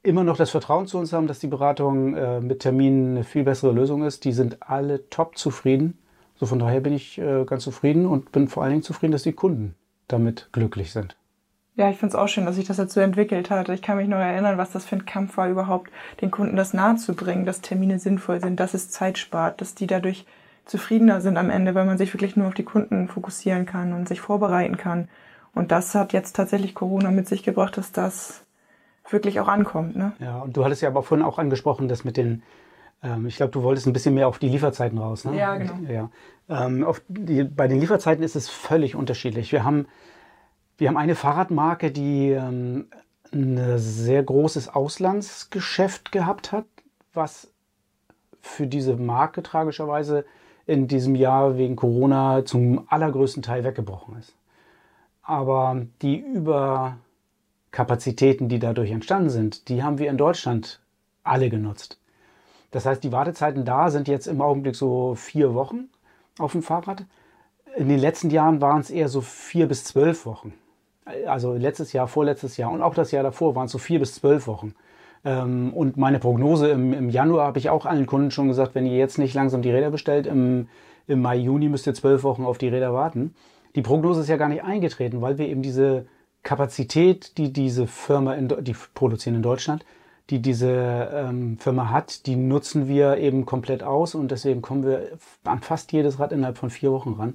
immer 0.02 0.24
noch 0.24 0.36
das 0.36 0.50
Vertrauen 0.50 0.86
zu 0.86 0.98
uns 0.98 1.12
haben, 1.12 1.26
dass 1.26 1.40
die 1.40 1.46
Beratung 1.46 2.14
äh, 2.14 2.40
mit 2.40 2.60
Terminen 2.60 3.10
eine 3.10 3.24
viel 3.24 3.44
bessere 3.44 3.72
Lösung 3.72 4.04
ist, 4.04 4.24
die 4.24 4.32
sind 4.32 4.62
alle 4.62 5.08
top 5.10 5.36
zufrieden. 5.36 5.98
So 6.36 6.46
von 6.46 6.58
daher 6.58 6.80
bin 6.80 6.92
ich 6.92 7.18
äh, 7.18 7.44
ganz 7.44 7.64
zufrieden 7.64 8.06
und 8.06 8.32
bin 8.32 8.48
vor 8.48 8.62
allen 8.62 8.72
Dingen 8.72 8.82
zufrieden, 8.82 9.12
dass 9.12 9.24
die 9.24 9.32
Kunden 9.32 9.74
damit 10.08 10.48
glücklich 10.52 10.92
sind. 10.92 11.16
Ja, 11.74 11.90
ich 11.90 11.98
finde 11.98 12.14
es 12.16 12.20
auch 12.20 12.28
schön, 12.28 12.46
dass 12.46 12.56
sich 12.56 12.66
das 12.66 12.78
jetzt 12.78 12.94
so 12.94 13.00
entwickelt 13.00 13.50
hat. 13.50 13.68
Ich 13.68 13.82
kann 13.82 13.98
mich 13.98 14.08
noch 14.08 14.16
erinnern, 14.16 14.56
was 14.56 14.70
das 14.70 14.86
für 14.86 14.96
ein 14.96 15.04
Kampf 15.04 15.36
war, 15.36 15.50
überhaupt 15.50 15.90
den 16.22 16.30
Kunden 16.30 16.56
das 16.56 16.72
nahezubringen, 16.72 17.44
dass 17.44 17.60
Termine 17.60 17.98
sinnvoll 17.98 18.40
sind, 18.40 18.60
dass 18.60 18.72
es 18.72 18.90
Zeit 18.90 19.18
spart, 19.18 19.60
dass 19.60 19.74
die 19.74 19.86
dadurch 19.86 20.24
zufriedener 20.66 21.20
sind 21.20 21.36
am 21.38 21.48
Ende, 21.48 21.74
weil 21.74 21.86
man 21.86 21.96
sich 21.96 22.12
wirklich 22.12 22.36
nur 22.36 22.48
auf 22.48 22.54
die 22.54 22.64
Kunden 22.64 23.08
fokussieren 23.08 23.66
kann 23.66 23.92
und 23.92 24.08
sich 24.08 24.20
vorbereiten 24.20 24.76
kann. 24.76 25.08
Und 25.54 25.72
das 25.72 25.94
hat 25.94 26.12
jetzt 26.12 26.36
tatsächlich 26.36 26.74
Corona 26.74 27.10
mit 27.10 27.28
sich 27.28 27.42
gebracht, 27.42 27.78
dass 27.78 27.92
das 27.92 28.44
wirklich 29.08 29.40
auch 29.40 29.48
ankommt. 29.48 29.96
Ne? 29.96 30.12
Ja, 30.18 30.40
und 30.40 30.56
du 30.56 30.64
hattest 30.64 30.82
ja 30.82 30.88
aber 30.88 31.02
vorhin 31.02 31.24
auch 31.24 31.38
angesprochen, 31.38 31.88
dass 31.88 32.04
mit 32.04 32.16
den, 32.16 32.42
ähm, 33.02 33.26
ich 33.26 33.36
glaube, 33.36 33.52
du 33.52 33.62
wolltest 33.62 33.86
ein 33.86 33.92
bisschen 33.92 34.14
mehr 34.14 34.28
auf 34.28 34.38
die 34.38 34.48
Lieferzeiten 34.48 34.98
raus. 34.98 35.24
Ne? 35.24 35.38
Ja, 35.38 35.56
genau. 35.56 35.74
Ja. 35.88 36.10
Ähm, 36.48 36.86
die, 37.08 37.44
bei 37.44 37.68
den 37.68 37.80
Lieferzeiten 37.80 38.24
ist 38.24 38.36
es 38.36 38.48
völlig 38.48 38.96
unterschiedlich. 38.96 39.52
Wir 39.52 39.64
haben, 39.64 39.86
wir 40.76 40.88
haben 40.88 40.96
eine 40.96 41.14
Fahrradmarke, 41.14 41.92
die 41.92 42.30
ähm, 42.32 42.88
ein 43.32 43.78
sehr 43.78 44.22
großes 44.22 44.68
Auslandsgeschäft 44.68 46.10
gehabt 46.12 46.52
hat, 46.52 46.66
was 47.14 47.52
für 48.40 48.66
diese 48.66 48.96
Marke 48.96 49.42
tragischerweise 49.42 50.24
in 50.66 50.88
diesem 50.88 51.14
Jahr 51.14 51.56
wegen 51.56 51.76
Corona 51.76 52.44
zum 52.44 52.84
allergrößten 52.88 53.42
Teil 53.42 53.64
weggebrochen 53.64 54.18
ist. 54.18 54.34
Aber 55.22 55.86
die 56.02 56.18
Überkapazitäten, 56.18 58.48
die 58.48 58.58
dadurch 58.58 58.90
entstanden 58.90 59.30
sind, 59.30 59.68
die 59.68 59.82
haben 59.82 59.98
wir 59.98 60.10
in 60.10 60.18
Deutschland 60.18 60.80
alle 61.22 61.48
genutzt. 61.50 61.98
Das 62.70 62.86
heißt, 62.86 63.04
die 63.04 63.12
Wartezeiten 63.12 63.64
da 63.64 63.90
sind 63.90 64.08
jetzt 64.08 64.26
im 64.26 64.40
Augenblick 64.40 64.76
so 64.76 65.14
vier 65.14 65.54
Wochen 65.54 65.88
auf 66.38 66.52
dem 66.52 66.62
Fahrrad. 66.62 67.04
In 67.76 67.88
den 67.88 67.98
letzten 67.98 68.30
Jahren 68.30 68.60
waren 68.60 68.80
es 68.80 68.90
eher 68.90 69.08
so 69.08 69.20
vier 69.20 69.66
bis 69.66 69.84
zwölf 69.84 70.26
Wochen. 70.26 70.54
Also 71.26 71.54
letztes 71.54 71.92
Jahr, 71.92 72.08
vorletztes 72.08 72.56
Jahr 72.56 72.72
und 72.72 72.82
auch 72.82 72.94
das 72.94 73.12
Jahr 73.12 73.22
davor 73.22 73.54
waren 73.54 73.66
es 73.66 73.72
so 73.72 73.78
vier 73.78 74.00
bis 74.00 74.14
zwölf 74.14 74.46
Wochen. 74.46 74.74
Ähm, 75.26 75.74
und 75.74 75.96
meine 75.96 76.20
Prognose 76.20 76.68
im, 76.70 77.10
Januar 77.10 77.48
habe 77.48 77.58
ich 77.58 77.68
auch 77.68 77.84
allen 77.84 78.06
Kunden 78.06 78.30
schon 78.30 78.46
gesagt, 78.46 78.76
wenn 78.76 78.86
ihr 78.86 78.96
jetzt 78.96 79.18
nicht 79.18 79.34
langsam 79.34 79.60
die 79.60 79.72
Räder 79.72 79.90
bestellt, 79.90 80.26
im, 80.26 80.68
im 81.08 81.20
Mai, 81.20 81.36
Juni 81.36 81.68
müsst 81.68 81.86
ihr 81.88 81.94
zwölf 81.94 82.22
Wochen 82.22 82.44
auf 82.44 82.58
die 82.58 82.68
Räder 82.68 82.94
warten. 82.94 83.34
Die 83.74 83.82
Prognose 83.82 84.20
ist 84.20 84.28
ja 84.28 84.36
gar 84.36 84.48
nicht 84.48 84.62
eingetreten, 84.62 85.20
weil 85.20 85.36
wir 85.36 85.48
eben 85.48 85.62
diese 85.62 86.06
Kapazität, 86.44 87.36
die 87.38 87.52
diese 87.52 87.88
Firma, 87.88 88.34
in, 88.34 88.48
die 88.60 88.76
produzieren 88.94 89.34
in 89.34 89.42
Deutschland, 89.42 89.84
die 90.30 90.40
diese 90.40 91.10
ähm, 91.12 91.58
Firma 91.58 91.90
hat, 91.90 92.26
die 92.26 92.36
nutzen 92.36 92.86
wir 92.86 93.16
eben 93.18 93.46
komplett 93.46 93.82
aus 93.82 94.14
und 94.14 94.30
deswegen 94.30 94.62
kommen 94.62 94.84
wir 94.84 95.18
an 95.42 95.60
fast 95.60 95.90
jedes 95.92 96.20
Rad 96.20 96.30
innerhalb 96.30 96.56
von 96.56 96.70
vier 96.70 96.92
Wochen 96.92 97.14
ran. 97.14 97.34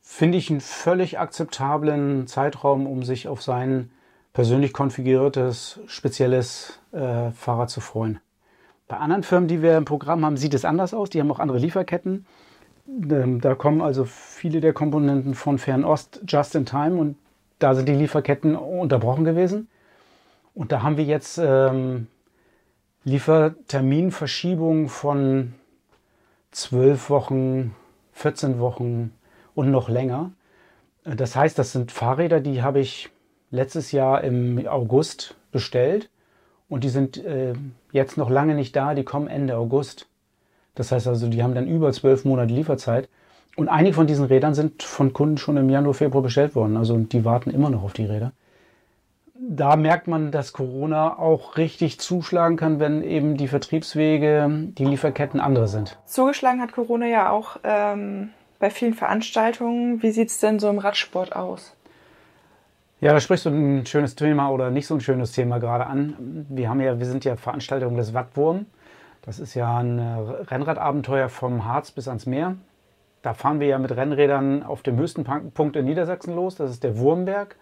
Finde 0.00 0.36
ich 0.36 0.50
einen 0.50 0.60
völlig 0.60 1.18
akzeptablen 1.20 2.26
Zeitraum, 2.26 2.88
um 2.88 3.04
sich 3.04 3.28
auf 3.28 3.40
seinen 3.40 3.90
persönlich 4.32 4.72
konfiguriertes, 4.72 5.80
spezielles 5.86 6.80
äh, 6.94 7.30
Fahrrad 7.32 7.70
zu 7.70 7.80
freuen. 7.80 8.20
Bei 8.86 8.98
anderen 8.98 9.22
Firmen, 9.22 9.48
die 9.48 9.62
wir 9.62 9.76
im 9.76 9.84
Programm 9.84 10.24
haben, 10.24 10.36
sieht 10.36 10.54
es 10.54 10.64
anders 10.64 10.94
aus. 10.94 11.10
Die 11.10 11.20
haben 11.20 11.30
auch 11.30 11.40
andere 11.40 11.58
Lieferketten. 11.58 12.26
Ähm, 12.86 13.40
da 13.40 13.54
kommen 13.54 13.80
also 13.80 14.04
viele 14.04 14.60
der 14.60 14.72
Komponenten 14.72 15.34
von 15.34 15.58
Fernost 15.58 16.20
just 16.26 16.54
in 16.54 16.66
time 16.66 16.96
und 16.96 17.16
da 17.58 17.74
sind 17.74 17.88
die 17.88 17.94
Lieferketten 17.94 18.56
unterbrochen 18.56 19.24
gewesen. 19.24 19.68
Und 20.54 20.70
da 20.70 20.82
haben 20.82 20.96
wir 20.96 21.04
jetzt 21.04 21.38
ähm, 21.42 22.08
Lieferterminverschiebungen 23.04 24.88
von 24.88 25.54
12 26.52 27.10
Wochen, 27.10 27.74
14 28.12 28.60
Wochen 28.60 29.12
und 29.54 29.70
noch 29.70 29.88
länger. 29.88 30.32
Das 31.04 31.36
heißt, 31.36 31.58
das 31.58 31.72
sind 31.72 31.90
Fahrräder, 31.90 32.40
die 32.40 32.62
habe 32.62 32.80
ich 32.80 33.10
letztes 33.50 33.92
Jahr 33.92 34.22
im 34.22 34.66
August 34.66 35.36
bestellt 35.50 36.10
Und 36.68 36.84
die 36.84 36.88
sind 36.88 37.22
äh, 37.24 37.54
jetzt 37.92 38.16
noch 38.16 38.30
lange 38.30 38.54
nicht 38.54 38.74
da, 38.74 38.94
die 38.94 39.04
kommen 39.04 39.28
Ende 39.28 39.56
August. 39.56 40.06
Das 40.74 40.90
heißt 40.90 41.06
also, 41.06 41.28
die 41.28 41.42
haben 41.42 41.54
dann 41.54 41.68
über 41.68 41.92
zwölf 41.92 42.24
Monate 42.24 42.52
Lieferzeit. 42.52 43.08
Und 43.56 43.68
einige 43.68 43.94
von 43.94 44.06
diesen 44.06 44.24
Rädern 44.24 44.54
sind 44.54 44.82
von 44.82 45.12
Kunden 45.12 45.38
schon 45.38 45.56
im 45.56 45.70
Januar, 45.70 45.94
Februar 45.94 46.22
bestellt 46.22 46.54
worden. 46.54 46.76
Also 46.76 46.98
die 46.98 47.24
warten 47.24 47.50
immer 47.50 47.70
noch 47.70 47.84
auf 47.84 47.92
die 47.92 48.06
Räder. 48.06 48.32
Da 49.36 49.76
merkt 49.76 50.06
man, 50.06 50.30
dass 50.32 50.52
Corona 50.52 51.18
auch 51.18 51.56
richtig 51.56 52.00
zuschlagen 52.00 52.56
kann, 52.56 52.80
wenn 52.80 53.02
eben 53.02 53.36
die 53.36 53.48
Vertriebswege, 53.48 54.48
die 54.50 54.84
Lieferketten 54.84 55.40
andere 55.40 55.68
sind. 55.68 55.98
Zugeschlagen 56.06 56.60
hat 56.60 56.72
Corona 56.72 57.06
ja 57.06 57.30
auch 57.30 57.58
ähm, 57.62 58.30
bei 58.58 58.70
vielen 58.70 58.94
Veranstaltungen. 58.94 60.02
Wie 60.02 60.12
sieht 60.12 60.30
es 60.30 60.40
denn 60.40 60.58
so 60.58 60.68
im 60.68 60.78
Radsport 60.78 61.36
aus? 61.36 61.74
Ja, 63.00 63.12
da 63.12 63.20
sprichst 63.20 63.46
du 63.46 63.50
ein 63.50 63.84
schönes 63.86 64.14
Thema 64.14 64.50
oder 64.50 64.70
nicht 64.70 64.86
so 64.86 64.94
ein 64.94 65.00
schönes 65.00 65.32
Thema 65.32 65.58
gerade 65.58 65.86
an. 65.86 66.46
Wir 66.48 66.70
haben 66.70 66.80
ja, 66.80 66.98
wir 66.98 67.06
sind 67.06 67.24
ja 67.24 67.36
Veranstaltung 67.36 67.96
des 67.96 68.14
Wattwurm. 68.14 68.66
Das 69.22 69.40
ist 69.40 69.54
ja 69.54 69.78
ein 69.78 69.98
Rennradabenteuer 69.98 71.28
vom 71.28 71.64
Harz 71.64 71.90
bis 71.90 72.08
ans 72.08 72.24
Meer. 72.26 72.56
Da 73.22 73.34
fahren 73.34 73.58
wir 73.58 73.66
ja 73.66 73.78
mit 73.78 73.90
Rennrädern 73.90 74.62
auf 74.62 74.82
dem 74.82 74.96
höchsten 74.96 75.24
Punkt 75.24 75.76
in 75.76 75.86
Niedersachsen 75.86 76.34
los, 76.34 76.56
das 76.56 76.70
ist 76.70 76.84
der 76.84 76.98
Wurmberg. 76.98 77.56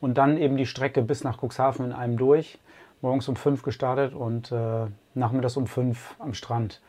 Und 0.00 0.18
dann 0.18 0.36
eben 0.36 0.56
die 0.56 0.66
Strecke 0.66 1.02
bis 1.02 1.24
nach 1.24 1.38
Cuxhaven 1.42 1.86
in 1.86 1.92
einem 1.92 2.18
durch. 2.18 2.58
Morgens 3.00 3.28
um 3.28 3.36
fünf 3.36 3.62
gestartet 3.62 4.12
und 4.12 4.52
äh, 4.52 4.86
nachmittags 5.14 5.56
um 5.56 5.66
fünf 5.66 6.14
am 6.18 6.34
Strand. 6.34 6.82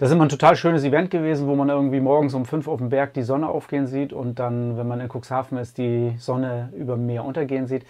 Das 0.00 0.08
ist 0.08 0.14
immer 0.14 0.24
ein 0.24 0.30
total 0.30 0.56
schönes 0.56 0.82
Event 0.82 1.10
gewesen, 1.10 1.46
wo 1.46 1.54
man 1.54 1.68
irgendwie 1.68 2.00
morgens 2.00 2.32
um 2.32 2.46
fünf 2.46 2.68
auf 2.68 2.78
dem 2.78 2.88
Berg 2.88 3.12
die 3.12 3.22
Sonne 3.22 3.48
aufgehen 3.48 3.86
sieht 3.86 4.14
und 4.14 4.38
dann, 4.38 4.78
wenn 4.78 4.88
man 4.88 4.98
in 4.98 5.10
Cuxhaven 5.10 5.58
ist, 5.58 5.76
die 5.76 6.14
Sonne 6.16 6.72
über 6.74 6.94
dem 6.94 7.04
Meer 7.04 7.22
untergehen 7.22 7.66
sieht 7.66 7.84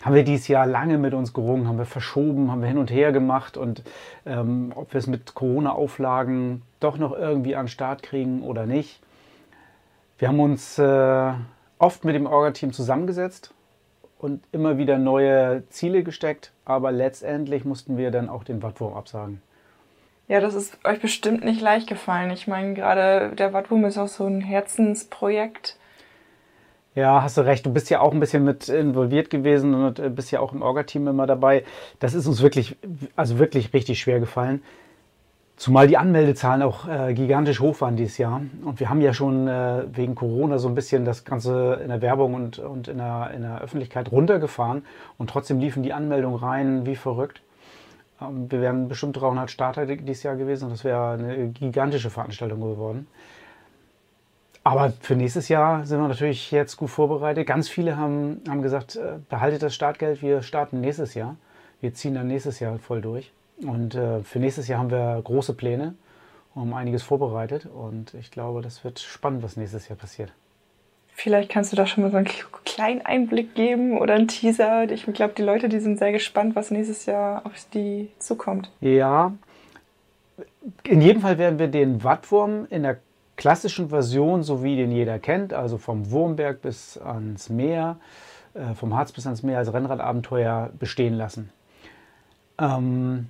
haben 0.00 0.14
wir 0.14 0.22
dieses 0.22 0.46
Jahr 0.46 0.64
lange 0.64 0.96
mit 0.96 1.12
uns 1.14 1.32
gerungen, 1.32 1.66
haben 1.66 1.78
wir 1.78 1.84
verschoben, 1.84 2.52
haben 2.52 2.60
wir 2.60 2.68
hin 2.68 2.78
und 2.78 2.92
her 2.92 3.10
gemacht 3.10 3.56
und 3.56 3.82
ähm, 4.26 4.72
ob 4.76 4.92
wir 4.94 4.98
es 4.98 5.08
mit 5.08 5.34
Corona-Auflagen 5.34 6.62
doch 6.78 6.98
noch 6.98 7.12
irgendwie 7.12 7.56
an 7.56 7.64
den 7.64 7.68
Start 7.68 8.04
kriegen 8.04 8.42
oder 8.42 8.64
nicht. 8.64 9.00
Wir 10.18 10.28
haben 10.28 10.38
uns 10.38 10.78
äh, 10.78 11.32
oft 11.78 12.04
mit 12.04 12.14
dem 12.14 12.26
Orga-Team 12.26 12.72
zusammengesetzt 12.72 13.52
und 14.20 14.44
immer 14.52 14.78
wieder 14.78 14.98
neue 14.98 15.64
Ziele 15.68 16.04
gesteckt, 16.04 16.52
aber 16.64 16.92
letztendlich 16.92 17.64
mussten 17.64 17.96
wir 17.96 18.12
dann 18.12 18.28
auch 18.28 18.44
den 18.44 18.62
Wattwurm 18.62 18.94
absagen. 18.94 19.42
Ja, 20.28 20.40
das 20.40 20.54
ist 20.54 20.78
euch 20.84 21.00
bestimmt 21.00 21.44
nicht 21.44 21.60
leicht 21.60 21.88
gefallen. 21.88 22.30
Ich 22.30 22.46
meine, 22.46 22.74
gerade 22.74 23.34
der 23.34 23.52
Wattwurm 23.52 23.84
ist 23.86 23.98
auch 23.98 24.08
so 24.08 24.26
ein 24.26 24.40
Herzensprojekt 24.40 25.78
ja, 26.98 27.22
hast 27.22 27.36
du 27.36 27.42
recht. 27.42 27.64
Du 27.64 27.72
bist 27.72 27.90
ja 27.90 28.00
auch 28.00 28.12
ein 28.12 28.18
bisschen 28.18 28.42
mit 28.44 28.68
involviert 28.68 29.30
gewesen 29.30 29.72
und 29.72 30.00
äh, 30.00 30.10
bist 30.10 30.32
ja 30.32 30.40
auch 30.40 30.52
im 30.52 30.62
Orga-Team 30.62 31.06
immer 31.06 31.28
dabei. 31.28 31.62
Das 32.00 32.12
ist 32.12 32.26
uns 32.26 32.42
wirklich, 32.42 32.76
also 33.14 33.38
wirklich 33.38 33.72
richtig 33.72 34.00
schwer 34.00 34.18
gefallen. 34.18 34.62
Zumal 35.56 35.86
die 35.86 35.96
Anmeldezahlen 35.96 36.60
auch 36.62 36.88
äh, 36.88 37.14
gigantisch 37.14 37.60
hoch 37.60 37.80
waren 37.80 37.94
dieses 37.94 38.18
Jahr. 38.18 38.40
Und 38.64 38.80
wir 38.80 38.90
haben 38.90 39.00
ja 39.00 39.14
schon 39.14 39.46
äh, 39.46 39.84
wegen 39.92 40.16
Corona 40.16 40.58
so 40.58 40.66
ein 40.66 40.74
bisschen 40.74 41.04
das 41.04 41.24
Ganze 41.24 41.80
in 41.82 41.88
der 41.88 42.02
Werbung 42.02 42.34
und, 42.34 42.58
und 42.58 42.88
in, 42.88 42.98
der, 42.98 43.30
in 43.32 43.42
der 43.42 43.60
Öffentlichkeit 43.60 44.10
runtergefahren. 44.10 44.84
Und 45.18 45.30
trotzdem 45.30 45.60
liefen 45.60 45.84
die 45.84 45.92
Anmeldungen 45.92 46.38
rein 46.38 46.84
wie 46.84 46.96
verrückt. 46.96 47.42
Wir 48.20 48.60
wären 48.60 48.88
bestimmt 48.88 49.16
300 49.16 49.50
Starter 49.50 49.86
dieses 49.86 50.22
Jahr 50.24 50.36
gewesen 50.36 50.64
und 50.64 50.70
das 50.70 50.84
wäre 50.84 51.12
eine 51.12 51.48
gigantische 51.48 52.10
Veranstaltung 52.10 52.60
geworden. 52.60 53.06
Aber 54.64 54.92
für 55.00 55.16
nächstes 55.16 55.48
Jahr 55.48 55.86
sind 55.86 56.00
wir 56.00 56.08
natürlich 56.08 56.50
jetzt 56.50 56.76
gut 56.76 56.90
vorbereitet. 56.90 57.46
Ganz 57.46 57.68
viele 57.68 57.96
haben, 57.96 58.42
haben 58.48 58.60
gesagt, 58.60 58.96
äh, 58.96 59.18
behaltet 59.28 59.62
das 59.62 59.74
Startgeld, 59.74 60.20
wir 60.20 60.42
starten 60.42 60.80
nächstes 60.80 61.14
Jahr. 61.14 61.36
Wir 61.80 61.94
ziehen 61.94 62.14
dann 62.14 62.26
nächstes 62.26 62.60
Jahr 62.60 62.78
voll 62.78 63.00
durch. 63.00 63.32
Und 63.62 63.94
äh, 63.94 64.22
für 64.22 64.40
nächstes 64.40 64.68
Jahr 64.68 64.80
haben 64.80 64.90
wir 64.90 65.20
große 65.22 65.54
Pläne, 65.54 65.94
um 66.54 66.74
einiges 66.74 67.02
vorbereitet. 67.02 67.66
Und 67.66 68.14
ich 68.14 68.30
glaube, 68.30 68.60
das 68.60 68.84
wird 68.84 68.98
spannend, 68.98 69.42
was 69.42 69.56
nächstes 69.56 69.88
Jahr 69.88 69.96
passiert. 69.96 70.32
Vielleicht 71.20 71.50
kannst 71.50 71.72
du 71.72 71.76
da 71.76 71.84
schon 71.84 72.04
mal 72.04 72.12
so 72.12 72.16
einen 72.16 72.28
kleinen 72.64 73.04
Einblick 73.04 73.56
geben 73.56 73.98
oder 73.98 74.14
einen 74.14 74.28
Teaser. 74.28 74.88
Ich 74.88 75.04
glaube, 75.04 75.34
die 75.36 75.42
Leute, 75.42 75.68
die 75.68 75.80
sind 75.80 75.98
sehr 75.98 76.12
gespannt, 76.12 76.54
was 76.54 76.70
nächstes 76.70 77.06
Jahr 77.06 77.44
auf 77.44 77.54
die 77.74 78.08
zukommt. 78.20 78.70
Ja, 78.80 79.32
in 80.84 81.00
jedem 81.00 81.20
Fall 81.20 81.36
werden 81.36 81.58
wir 81.58 81.66
den 81.66 82.04
Wattwurm 82.04 82.68
in 82.70 82.84
der 82.84 82.98
klassischen 83.34 83.88
Version, 83.88 84.44
so 84.44 84.62
wie 84.62 84.76
den 84.76 84.92
jeder 84.92 85.18
kennt, 85.18 85.52
also 85.52 85.76
vom 85.76 86.12
Wurmberg 86.12 86.62
bis 86.62 86.96
ans 86.98 87.48
Meer, 87.48 87.96
äh, 88.54 88.74
vom 88.74 88.96
Harz 88.96 89.10
bis 89.10 89.26
ans 89.26 89.42
Meer 89.42 89.58
als 89.58 89.72
Rennradabenteuer 89.72 90.70
bestehen 90.78 91.14
lassen. 91.14 91.50
Ähm, 92.60 93.26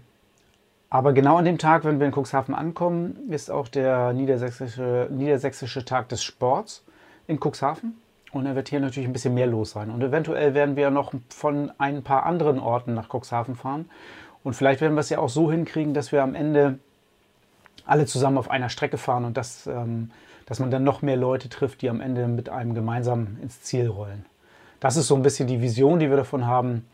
aber 0.91 1.15
genau 1.15 1.39
an 1.39 1.47
dem 1.47 1.57
Tag, 1.57 1.85
wenn 1.85 2.01
wir 2.01 2.07
in 2.07 2.13
Cuxhaven 2.13 2.55
ankommen, 2.55 3.31
ist 3.31 3.51
auch 3.51 3.67
der 3.67 4.13
niedersächsische, 4.13 5.09
niedersächsische 5.11 5.87
Tag 5.87 6.11
des 6.11 6.23
Sports 6.23 6.85
in 7.29 7.39
Cuxhaven. 7.39 7.97
Und 8.33 8.45
da 8.45 8.57
wird 8.57 8.69
hier 8.69 8.81
natürlich 8.81 9.09
ein 9.09 9.13
bisschen 9.13 9.35
mehr 9.35 9.47
los 9.47 9.71
sein. 9.71 9.91
Und 9.91 10.03
eventuell 10.03 10.55
werden 10.55 10.77
wir 10.77 10.91
noch 10.91 11.13
von 11.31 11.71
ein 11.79 12.03
paar 12.03 12.27
anderen 12.27 12.59
Orten 12.59 12.95
nach 12.95 13.09
Cuxhaven 13.09 13.55
fahren. 13.55 13.89
Und 14.43 14.55
vielleicht 14.55 14.81
werden 14.81 14.95
wir 14.95 15.01
es 15.01 15.09
ja 15.11 15.19
auch 15.19 15.29
so 15.29 15.51
hinkriegen, 15.51 15.95
dass 15.95 16.13
wir 16.13 16.23
am 16.23 16.35
Ende 16.35 16.79
alle 17.87 18.07
zusammen 18.07 18.39
auf 18.39 18.51
einer 18.51 18.69
Strecke 18.69 18.99
fahren 18.99 19.25
und 19.25 19.37
das, 19.37 19.67
ähm, 19.67 20.11
dass 20.47 20.61
man 20.61 20.71
dann 20.71 20.85
noch 20.85 21.01
mehr 21.01 21.17
Leute 21.17 21.49
trifft, 21.49 21.81
die 21.81 21.89
am 21.89 22.01
Ende 22.01 22.29
mit 22.29 22.49
einem 22.51 22.75
gemeinsam 22.75 23.39
ins 23.43 23.63
Ziel 23.63 23.89
rollen. 23.89 24.27
Das 24.79 24.97
ist 24.97 25.09
so 25.09 25.17
ein 25.17 25.23
bisschen 25.23 25.49
die 25.49 25.63
Vision, 25.63 25.99
die 25.99 26.11
wir 26.11 26.17
davon 26.17 26.47
haben. 26.47 26.87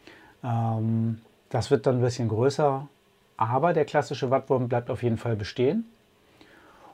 Ähm, 0.42 1.20
das 1.50 1.70
wird 1.70 1.86
dann 1.86 1.96
ein 1.96 2.02
bisschen 2.02 2.28
größer, 2.28 2.86
aber 3.36 3.72
der 3.72 3.84
klassische 3.84 4.30
Wattwurm 4.30 4.68
bleibt 4.68 4.88
auf 4.88 5.02
jeden 5.02 5.18
Fall 5.18 5.36
bestehen. 5.36 5.84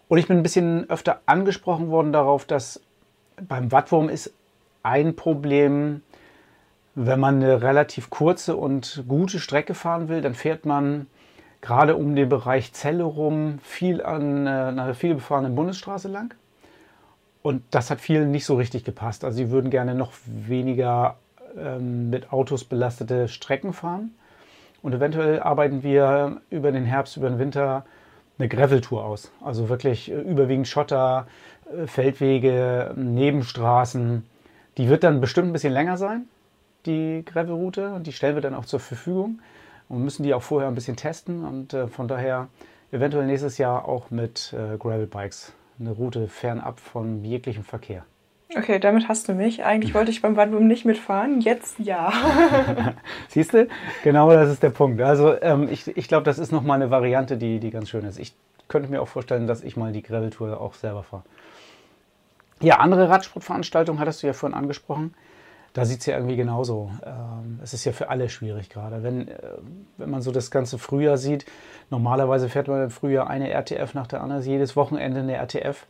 Und 0.09 0.19
ich 0.19 0.27
bin 0.27 0.39
ein 0.39 0.43
bisschen 0.43 0.89
öfter 0.91 1.21
angesprochen 1.27 1.91
worden 1.91 2.13
darauf, 2.13 2.45
dass 2.45 2.81
beim 3.49 3.73
Wattwurm 3.73 4.09
ist 4.09 4.33
ein 4.83 5.17
Problem, 5.17 6.03
wenn 6.95 7.21
man 7.21 7.37
eine 7.37 7.63
relativ 7.63 8.11
kurze 8.11 8.57
und 8.57 9.05
gute 9.07 9.39
Strecke 9.39 9.75
fahren 9.75 10.09
will, 10.09 10.23
dann 10.23 10.35
fährt 10.35 10.67
man 10.67 11.07
gerade 11.61 11.97
um 11.97 12.17
den 12.17 12.29
Bereich 12.29 12.73
Celle 12.73 13.05
rum 13.05 13.59
viel 13.63 14.03
an 14.03 14.47
äh, 14.47 14.51
einer 14.51 14.95
viel 14.95 15.15
befahrenen 15.15 15.55
Bundesstraße 15.55 16.09
lang. 16.09 16.35
Und 17.43 17.63
das 17.71 17.91
hat 17.91 18.01
vielen 18.01 18.31
nicht 18.31 18.45
so 18.45 18.57
richtig 18.57 18.85
gepasst. 18.85 19.25
Also 19.25 19.37
sie 19.39 19.51
würden 19.51 19.71
gerne 19.71 19.95
noch 19.95 20.13
weniger 20.27 21.17
ähm, 21.57 22.11
mit 22.11 22.33
Autos 22.33 22.65
belastete 22.65 23.29
Strecken 23.29 23.73
fahren. 23.73 24.15
Und 24.83 24.95
eventuell 24.95 25.41
arbeiten 25.41 25.83
wir 25.83 26.41
über 26.51 26.73
den 26.73 26.85
Herbst, 26.85 27.17
über 27.17 27.29
den 27.29 27.39
Winter 27.39 27.85
eine 28.39 28.49
Gravel-Tour 28.49 29.05
aus. 29.05 29.31
Also 29.43 29.69
wirklich 29.69 30.11
äh, 30.11 30.15
überwiegend 30.15 30.69
Schotter, 30.69 31.27
äh, 31.60 31.60
Feldwege, 31.87 32.93
Nebenstraßen. 32.97 34.25
Die 34.77 34.89
wird 34.89 35.05
dann 35.05 35.21
bestimmt 35.21 35.49
ein 35.49 35.53
bisschen 35.53 35.73
länger 35.73 35.97
sein, 35.97 36.27
die 36.87 37.23
Gravel-Route. 37.25 37.93
Und 37.93 38.07
die 38.07 38.13
stellen 38.13 38.35
wir 38.35 38.43
dann 38.43 38.55
auch 38.55 38.65
zur 38.65 38.81
Verfügung 38.81 39.41
und 39.89 40.05
müssen 40.05 40.23
die 40.23 40.35
auch 40.35 40.43
vorher 40.43 40.69
ein 40.69 40.75
bisschen 40.75 40.97
testen 40.97 41.45
und 41.45 41.75
äh, 41.75 41.89
von 41.89 42.09
daher 42.09 42.49
eventuell 42.93 43.27
nächstes 43.27 43.59
Jahr 43.59 43.87
auch 43.87 44.11
mit 44.11 44.55
äh, 44.55 44.77
Gravel-Bikes 44.79 45.53
eine 45.79 45.91
Route 45.91 46.29
fernab 46.29 46.79
von 46.79 47.25
jeglichem 47.25 47.65
Verkehr. 47.65 48.05
Okay, 48.57 48.81
damit 48.81 49.09
hast 49.09 49.29
du 49.29 49.33
mich. 49.33 49.65
Eigentlich 49.65 49.95
wollte 49.95 50.11
ich 50.11 50.23
beim 50.23 50.37
Wandboom 50.37 50.67
nicht 50.67 50.85
mitfahren, 50.85 51.41
jetzt 51.41 51.79
ja. 51.79 52.13
Siehst 53.29 53.55
du? 53.55 53.69
Genau 54.03 54.31
das 54.31 54.51
ist 54.51 54.63
der 54.63 54.71
Punkt. 54.71 55.01
Also 55.01 55.41
ähm, 55.41 55.69
ich, 55.71 55.87
ich 55.97 56.09
glaube, 56.09 56.25
das 56.25 56.39
ist 56.39 56.51
nochmal 56.51 56.83
eine 56.83 56.91
Variante, 56.91 57.37
die, 57.37 57.61
die 57.61 57.71
ganz 57.71 57.89
schön 57.89 58.05
ist. 58.05 58.19
Ich 58.19 58.35
könnte 58.67 58.91
mir 58.91 59.03
auch 59.03 59.09
vorstellen, 59.09 59.47
dass 59.47 59.63
ich 59.63 59.77
mal 59.77 59.93
die 59.93 60.03
Gravel-Tour 60.03 60.61
auch 60.61 60.75
selber 60.75 61.05
fahre. 61.05 61.23
Ja, 62.61 62.77
andere 62.77 63.09
Radsportveranstaltungen 63.09 64.01
hattest 64.01 64.23
du 64.23 64.27
ja 64.27 64.33
vorhin 64.33 64.57
angesprochen 64.57 65.15
da 65.73 65.85
sieht 65.85 66.01
es 66.01 66.07
ja 66.07 66.17
irgendwie 66.17 66.37
genauso. 66.37 66.91
Ähm, 67.05 67.61
es 67.63 67.75
ist 67.75 67.85
ja 67.85 67.93
für 67.93 68.09
alle 68.09 68.29
schwierig 68.29 68.71
gerade. 68.71 69.03
Wenn, 69.03 69.29
äh, 69.29 69.35
wenn 69.99 70.11
man 70.11 70.23
so 70.23 70.33
das 70.33 70.51
ganze 70.51 70.79
Frühjahr 70.79 71.17
sieht, 71.17 71.47
normalerweise 71.91 72.49
fährt 72.49 72.69
man 72.69 72.85
im 72.85 72.91
Frühjahr 72.91 73.29
eine 73.29 73.51
RTF 73.51 73.95
nach 73.95 74.07
der 74.07 74.21
anderen, 74.23 74.43
jedes 74.43 74.75
Wochenende 74.77 75.21
eine 75.21 75.35
RTF. 75.35 75.87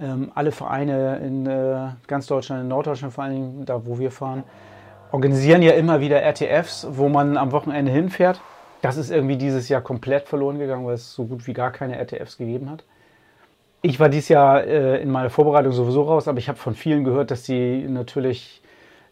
Ähm, 0.00 0.32
alle 0.34 0.50
Vereine 0.50 1.18
in 1.18 1.46
äh, 1.46 1.90
ganz 2.08 2.26
Deutschland, 2.26 2.62
in 2.62 2.68
Norddeutschland 2.68 3.14
vor 3.14 3.24
allen 3.24 3.32
Dingen, 3.32 3.64
da 3.64 3.86
wo 3.86 3.98
wir 4.00 4.10
fahren, 4.10 4.42
organisieren 5.12 5.62
ja 5.62 5.72
immer 5.72 6.00
wieder 6.00 6.20
RTFs, 6.20 6.88
wo 6.90 7.08
man 7.08 7.36
am 7.36 7.52
Wochenende 7.52 7.92
hinfährt. 7.92 8.40
Das 8.82 8.96
ist 8.96 9.10
irgendwie 9.10 9.36
dieses 9.36 9.68
Jahr 9.68 9.80
komplett 9.80 10.28
verloren 10.28 10.58
gegangen, 10.58 10.84
weil 10.84 10.94
es 10.94 11.14
so 11.14 11.24
gut 11.24 11.46
wie 11.46 11.52
gar 11.52 11.70
keine 11.70 11.96
RTFs 11.96 12.36
gegeben 12.36 12.68
hat. 12.68 12.84
Ich 13.86 14.00
war 14.00 14.08
dieses 14.08 14.30
Jahr 14.30 14.64
äh, 14.64 15.02
in 15.02 15.10
meiner 15.10 15.28
Vorbereitung 15.28 15.72
sowieso 15.72 16.04
raus, 16.04 16.26
aber 16.26 16.38
ich 16.38 16.48
habe 16.48 16.56
von 16.56 16.74
vielen 16.74 17.04
gehört, 17.04 17.30
dass 17.30 17.42
die 17.42 17.86
natürlich 17.86 18.62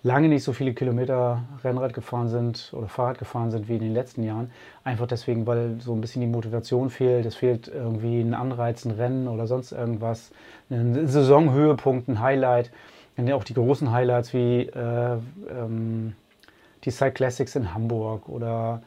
lange 0.02 0.30
nicht 0.30 0.44
so 0.44 0.54
viele 0.54 0.72
Kilometer 0.72 1.42
Rennrad 1.62 1.92
gefahren 1.92 2.28
sind 2.28 2.72
oder 2.74 2.88
Fahrrad 2.88 3.18
gefahren 3.18 3.50
sind 3.50 3.68
wie 3.68 3.74
in 3.74 3.82
den 3.82 3.92
letzten 3.92 4.22
Jahren. 4.22 4.50
Einfach 4.82 5.06
deswegen, 5.06 5.46
weil 5.46 5.76
so 5.78 5.92
ein 5.92 6.00
bisschen 6.00 6.22
die 6.22 6.26
Motivation 6.26 6.88
fehlt. 6.88 7.26
Es 7.26 7.34
fehlt 7.34 7.68
irgendwie 7.68 8.22
ein 8.22 8.32
Anreiz, 8.32 8.86
ein 8.86 8.92
Rennen 8.92 9.28
oder 9.28 9.46
sonst 9.46 9.72
irgendwas. 9.72 10.30
Ein 10.70 11.06
Saisonhöhepunkt, 11.06 12.08
ein 12.08 12.20
Highlight. 12.20 12.70
Und 13.18 13.30
auch 13.30 13.44
die 13.44 13.52
großen 13.52 13.92
Highlights 13.92 14.32
wie 14.32 14.62
äh, 14.62 15.18
ähm, 15.50 16.14
die 16.84 16.90
Cyclassics 16.90 17.56
in 17.56 17.74
Hamburg 17.74 18.26
oder 18.30 18.80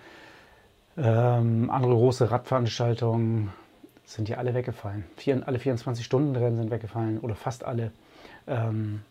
Ähm, 0.98 1.70
andere 1.70 1.94
große 1.94 2.32
Radveranstaltungen 2.32 3.51
sind 4.05 4.29
ja 4.29 4.38
alle 4.38 4.53
weggefallen. 4.53 5.03
Vier, 5.17 5.43
alle 5.45 5.57
24-Stunden-Rennen 5.57 6.57
sind 6.57 6.71
weggefallen 6.71 7.19
oder 7.19 7.35
fast 7.35 7.63
alle. 7.63 7.91
Ähm, 8.47 9.01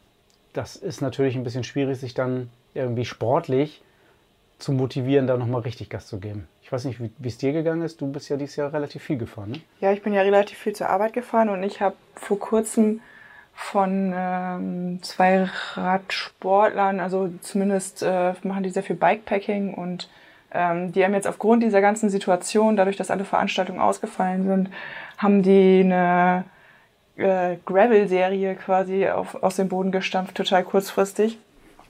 das 0.52 0.76
ist 0.76 1.00
natürlich 1.00 1.36
ein 1.36 1.44
bisschen 1.44 1.64
schwierig, 1.64 1.98
sich 1.98 2.14
dann 2.14 2.50
irgendwie 2.74 3.04
sportlich 3.04 3.82
zu 4.58 4.72
motivieren, 4.72 5.26
da 5.26 5.36
nochmal 5.36 5.62
richtig 5.62 5.90
Gas 5.90 6.06
zu 6.06 6.18
geben. 6.18 6.46
Ich 6.62 6.72
weiß 6.72 6.84
nicht, 6.84 6.98
wie 7.00 7.28
es 7.28 7.38
dir 7.38 7.52
gegangen 7.52 7.82
ist. 7.82 8.00
Du 8.00 8.10
bist 8.10 8.28
ja 8.28 8.36
dieses 8.36 8.56
Jahr 8.56 8.72
relativ 8.72 9.02
viel 9.02 9.18
gefahren, 9.18 9.50
ne? 9.50 9.60
Ja, 9.80 9.92
ich 9.92 10.02
bin 10.02 10.12
ja 10.12 10.22
relativ 10.22 10.58
viel 10.58 10.74
zur 10.74 10.88
Arbeit 10.88 11.12
gefahren 11.12 11.48
und 11.48 11.62
ich 11.62 11.80
habe 11.80 11.96
vor 12.14 12.38
kurzem 12.38 13.00
von 13.52 14.12
ähm, 14.16 15.02
zwei 15.02 15.48
Radsportlern, 15.74 17.00
also 17.00 17.30
zumindest 17.40 18.02
äh, 18.02 18.34
machen 18.42 18.62
die 18.62 18.70
sehr 18.70 18.82
viel 18.82 18.96
Bikepacking 18.96 19.74
und 19.74 20.08
ähm, 20.54 20.92
die 20.92 21.04
haben 21.04 21.14
jetzt 21.14 21.26
aufgrund 21.26 21.62
dieser 21.62 21.80
ganzen 21.80 22.08
Situation, 22.08 22.76
dadurch, 22.76 22.96
dass 22.96 23.11
alle 23.11 23.25
Veranstaltungen 23.25 23.80
ausgefallen 23.80 24.46
sind, 24.46 24.70
haben 25.18 25.42
die 25.42 25.80
eine 25.84 26.44
äh, 27.16 27.56
Gravel-Serie 27.66 28.54
quasi 28.54 29.08
auf, 29.08 29.42
aus 29.42 29.56
dem 29.56 29.68
Boden 29.68 29.92
gestampft, 29.92 30.37
total 30.37 30.64
kurzfristig. 30.64 31.38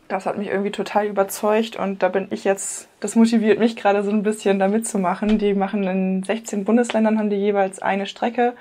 Das 0.08 0.26
hat 0.26 0.36
mich 0.36 0.48
irgendwie 0.48 0.70
total 0.70 1.06
überzeugt 1.06 1.76
und 1.76 2.02
da 2.02 2.08
bin 2.08 2.26
ich 2.30 2.44
jetzt, 2.44 2.88
das 3.00 3.16
motiviert 3.16 3.58
mich 3.58 3.76
gerade 3.76 4.02
so 4.02 4.10
ein 4.10 4.22
bisschen 4.22 4.58
da 4.58 4.68
mitzumachen. 4.68 5.38
Die 5.38 5.54
machen 5.54 5.84
in 5.84 6.22
16 6.22 6.64
Bundesländern, 6.64 7.18
haben 7.18 7.30
die 7.30 7.36
jeweils 7.36 7.80
eine 7.80 8.06
Strecke, 8.06 8.54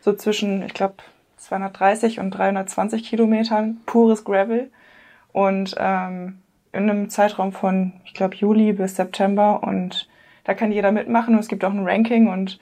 so 0.00 0.12
zwischen, 0.12 0.62
ich 0.64 0.74
glaube, 0.74 0.96
230 1.38 2.20
und 2.20 2.30
320 2.30 3.04
Kilometern, 3.04 3.80
pures 3.86 4.24
Gravel. 4.24 4.70
Und 5.32 5.74
ähm, 5.78 6.41
in 6.72 6.88
einem 6.88 7.08
Zeitraum 7.08 7.52
von, 7.52 7.92
ich 8.04 8.14
glaube, 8.14 8.36
Juli 8.36 8.72
bis 8.72 8.96
September. 8.96 9.62
Und 9.62 10.08
da 10.44 10.54
kann 10.54 10.72
jeder 10.72 10.92
mitmachen 10.92 11.34
und 11.34 11.40
es 11.40 11.48
gibt 11.48 11.64
auch 11.64 11.72
ein 11.72 11.86
Ranking 11.86 12.28
und 12.28 12.58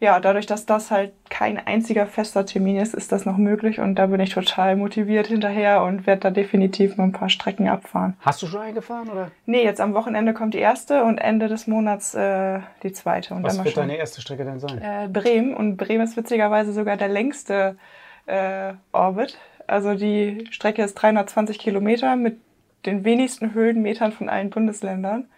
ja, 0.00 0.20
dadurch, 0.20 0.46
dass 0.46 0.64
das 0.64 0.92
halt 0.92 1.12
kein 1.28 1.58
einziger 1.58 2.06
fester 2.06 2.46
Termin 2.46 2.76
ist, 2.76 2.94
ist 2.94 3.10
das 3.10 3.26
noch 3.26 3.36
möglich 3.36 3.80
und 3.80 3.96
da 3.96 4.06
bin 4.06 4.20
ich 4.20 4.30
total 4.30 4.76
motiviert 4.76 5.26
hinterher 5.26 5.82
und 5.82 6.06
werde 6.06 6.20
da 6.20 6.30
definitiv 6.30 6.96
mal 6.96 7.04
ein 7.04 7.12
paar 7.12 7.28
Strecken 7.28 7.68
abfahren. 7.68 8.16
Hast 8.20 8.40
du 8.40 8.46
schon 8.46 8.60
eingefahren 8.60 9.08
oder? 9.08 9.32
Nee, 9.44 9.64
jetzt 9.64 9.80
am 9.80 9.94
Wochenende 9.94 10.34
kommt 10.34 10.54
die 10.54 10.58
erste 10.58 11.02
und 11.02 11.18
Ende 11.18 11.48
des 11.48 11.66
Monats 11.66 12.14
äh, 12.14 12.60
die 12.84 12.92
zweite. 12.92 13.34
Und 13.34 13.42
Was 13.42 13.56
dann 13.56 13.64
wird 13.64 13.76
deine 13.76 13.96
erste 13.96 14.20
Strecke 14.20 14.44
denn 14.44 14.60
sein? 14.60 14.80
Äh, 14.80 15.08
Bremen 15.08 15.52
und 15.52 15.76
Bremen 15.76 16.04
ist 16.04 16.16
witzigerweise 16.16 16.72
sogar 16.72 16.96
der 16.96 17.08
längste 17.08 17.76
äh, 18.26 18.74
Orbit. 18.92 19.36
Also 19.66 19.94
die 19.94 20.46
Strecke 20.52 20.82
ist 20.82 20.94
320 20.94 21.58
Kilometer 21.58 22.14
mit 22.14 22.38
den 22.86 23.04
wenigsten 23.04 23.54
Höhenmetern 23.54 24.12
von 24.12 24.28
allen 24.28 24.50
Bundesländern. 24.50 25.28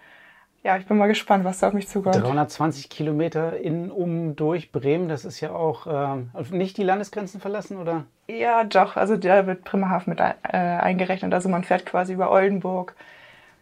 Ja, 0.63 0.77
ich 0.77 0.85
bin 0.85 0.99
mal 0.99 1.07
gespannt, 1.07 1.45
was 1.45 1.61
da 1.61 1.69
auf 1.69 1.73
mich 1.73 1.89
zukommt. 1.89 2.17
320 2.17 2.91
Kilometer 2.91 3.57
in, 3.57 3.91
um, 3.91 4.37
durch 4.37 4.73
Bremen, 4.73 5.09
das 5.09 5.25
ist 5.25 5.41
ja 5.41 5.53
auch 5.53 5.87
äh, 5.87 6.55
nicht 6.55 6.77
die 6.77 6.83
Landesgrenzen 6.83 7.41
verlassen, 7.41 7.79
oder? 7.79 8.05
Ja, 8.29 8.65
doch. 8.65 8.97
Also 8.97 9.17
da 9.17 9.47
wird 9.47 9.65
Bremerhaven 9.65 10.11
mit 10.11 10.21
äh, 10.21 10.35
eingerechnet. 10.53 11.33
Also 11.33 11.49
man 11.49 11.65
fährt 11.65 11.87
quasi 11.87 12.13
über 12.13 12.31
Oldenburg 12.31 12.95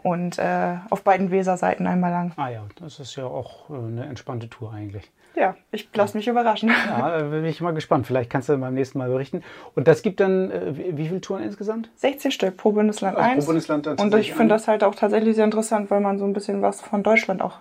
und 0.03 0.39
äh, 0.39 0.77
auf 0.91 1.03
beiden 1.03 1.31
Weserseiten 1.31 1.87
einmal 1.87 2.11
lang. 2.11 2.33
Ah 2.37 2.49
ja, 2.49 2.65
das 2.81 3.01
ist 3.01 3.17
ja 3.17 3.25
auch 3.25 3.71
äh, 3.71 3.75
eine 3.75 4.07
entspannte 4.07 4.49
Tour 4.49 4.73
eigentlich. 4.73 5.11
Ja, 5.35 5.55
ich 5.71 5.89
lasse 5.95 6.17
mich 6.17 6.27
überraschen. 6.27 6.69
Ja, 6.69 7.19
da 7.19 7.25
bin 7.31 7.45
ich 7.45 7.61
mal 7.61 7.73
gespannt. 7.73 8.07
Vielleicht 8.07 8.31
kannst 8.31 8.49
du 8.49 8.57
beim 8.57 8.75
nächsten 8.75 8.99
Mal 8.99 9.09
berichten. 9.09 9.43
Und 9.75 9.87
das 9.87 10.03
gibt 10.03 10.21
dann, 10.21 10.51
äh, 10.51 10.97
wie, 10.97 11.09
viele 11.09 11.21
Touren 11.21 11.43
insgesamt? 11.45 11.91
16 11.97 12.31
Stück 12.33 12.57
pro 12.57 12.73
Bundesland 12.73 13.17
Also 13.17 13.29
pro 13.29 13.35
eins. 13.35 13.47
Bundesland 13.47 13.87
dann 13.87 13.99
Und 13.99 14.15
ich 14.15 14.33
finde 14.33 14.55
das 14.55 14.67
halt 14.67 14.83
auch 14.83 14.95
tatsächlich 14.95 15.37
sehr 15.37 15.45
interessant, 15.45 15.91
weil 15.91 16.01
man 16.01 16.19
so 16.19 16.25
ein 16.25 16.33
bisschen 16.33 16.63
was 16.63 16.81
von 16.81 17.03
Deutschland 17.03 17.43
auch 17.43 17.59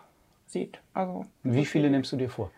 sieht. 0.48 0.80
Also 0.94 1.26
Wie 1.44 1.66
viele 1.66 1.90
nimmst 1.90 2.12
du 2.12 2.18
dir 2.18 2.30
vor? 2.30 2.50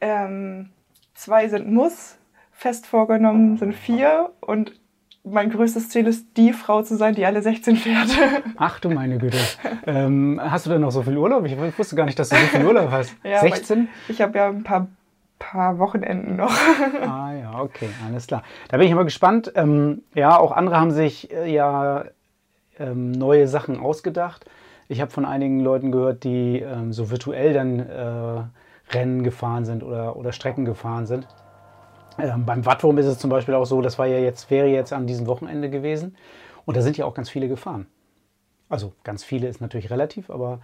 ähm, 0.00 0.70
zwei 1.14 1.48
sind 1.48 1.72
Muss, 1.72 2.18
fest 2.52 2.86
vorgenommen 2.86 3.56
sind 3.56 3.74
vier 3.74 4.30
und 4.40 4.78
mein 5.24 5.50
größtes 5.50 5.88
Ziel 5.88 6.06
ist, 6.06 6.36
die 6.36 6.52
Frau 6.52 6.82
zu 6.82 6.96
sein, 6.96 7.14
die 7.14 7.24
alle 7.24 7.40
16 7.40 7.76
fährt. 7.76 8.10
Ach 8.56 8.78
du 8.78 8.90
meine 8.90 9.18
Güte. 9.18 9.38
ähm, 9.86 10.38
hast 10.42 10.66
du 10.66 10.70
denn 10.70 10.82
noch 10.82 10.90
so 10.90 11.02
viel 11.02 11.16
Urlaub? 11.16 11.46
Ich 11.46 11.56
wusste 11.78 11.96
gar 11.96 12.04
nicht, 12.04 12.18
dass 12.18 12.28
du 12.28 12.36
so 12.36 12.46
viel 12.46 12.64
Urlaub 12.64 12.90
hast. 12.90 13.16
Ja, 13.24 13.40
aber 13.40 13.48
16? 13.48 13.88
Ich 14.08 14.20
habe 14.20 14.36
ja 14.38 14.48
ein 14.48 14.62
paar, 14.62 14.88
paar 15.38 15.78
Wochenenden 15.78 16.36
noch. 16.36 16.52
Ah 17.00 17.32
ja, 17.32 17.58
okay, 17.60 17.88
alles 18.06 18.26
klar. 18.26 18.42
Da 18.68 18.76
bin 18.76 18.86
ich 18.86 18.94
mal 18.94 19.04
gespannt. 19.04 19.50
Ähm, 19.56 20.02
ja, 20.14 20.38
auch 20.38 20.52
andere 20.52 20.78
haben 20.78 20.90
sich 20.90 21.32
äh, 21.32 21.50
ja 21.50 22.04
ähm, 22.78 23.10
neue 23.10 23.48
Sachen 23.48 23.80
ausgedacht. 23.80 24.44
Ich 24.88 25.00
habe 25.00 25.10
von 25.10 25.24
einigen 25.24 25.60
Leuten 25.60 25.90
gehört, 25.90 26.24
die 26.24 26.60
ähm, 26.60 26.92
so 26.92 27.10
virtuell 27.10 27.54
dann 27.54 27.80
äh, 27.80 28.94
Rennen 28.94 29.24
gefahren 29.24 29.64
sind 29.64 29.82
oder, 29.82 30.16
oder 30.16 30.32
Strecken 30.32 30.66
gefahren 30.66 31.06
sind. 31.06 31.26
Ähm, 32.18 32.44
beim 32.44 32.64
Wattwurm 32.64 32.98
ist 32.98 33.06
es 33.06 33.18
zum 33.18 33.30
Beispiel 33.30 33.54
auch 33.54 33.64
so, 33.64 33.80
das 33.82 33.98
war 33.98 34.06
ja 34.06 34.18
jetzt, 34.18 34.50
wäre 34.50 34.68
jetzt 34.68 34.92
an 34.92 35.06
diesem 35.06 35.26
Wochenende 35.26 35.70
gewesen. 35.70 36.16
Und 36.64 36.76
da 36.76 36.82
sind 36.82 36.96
ja 36.96 37.04
auch 37.04 37.14
ganz 37.14 37.28
viele 37.28 37.48
gefahren. 37.48 37.86
Also 38.68 38.92
ganz 39.04 39.24
viele 39.24 39.48
ist 39.48 39.60
natürlich 39.60 39.90
relativ, 39.90 40.30
aber 40.30 40.60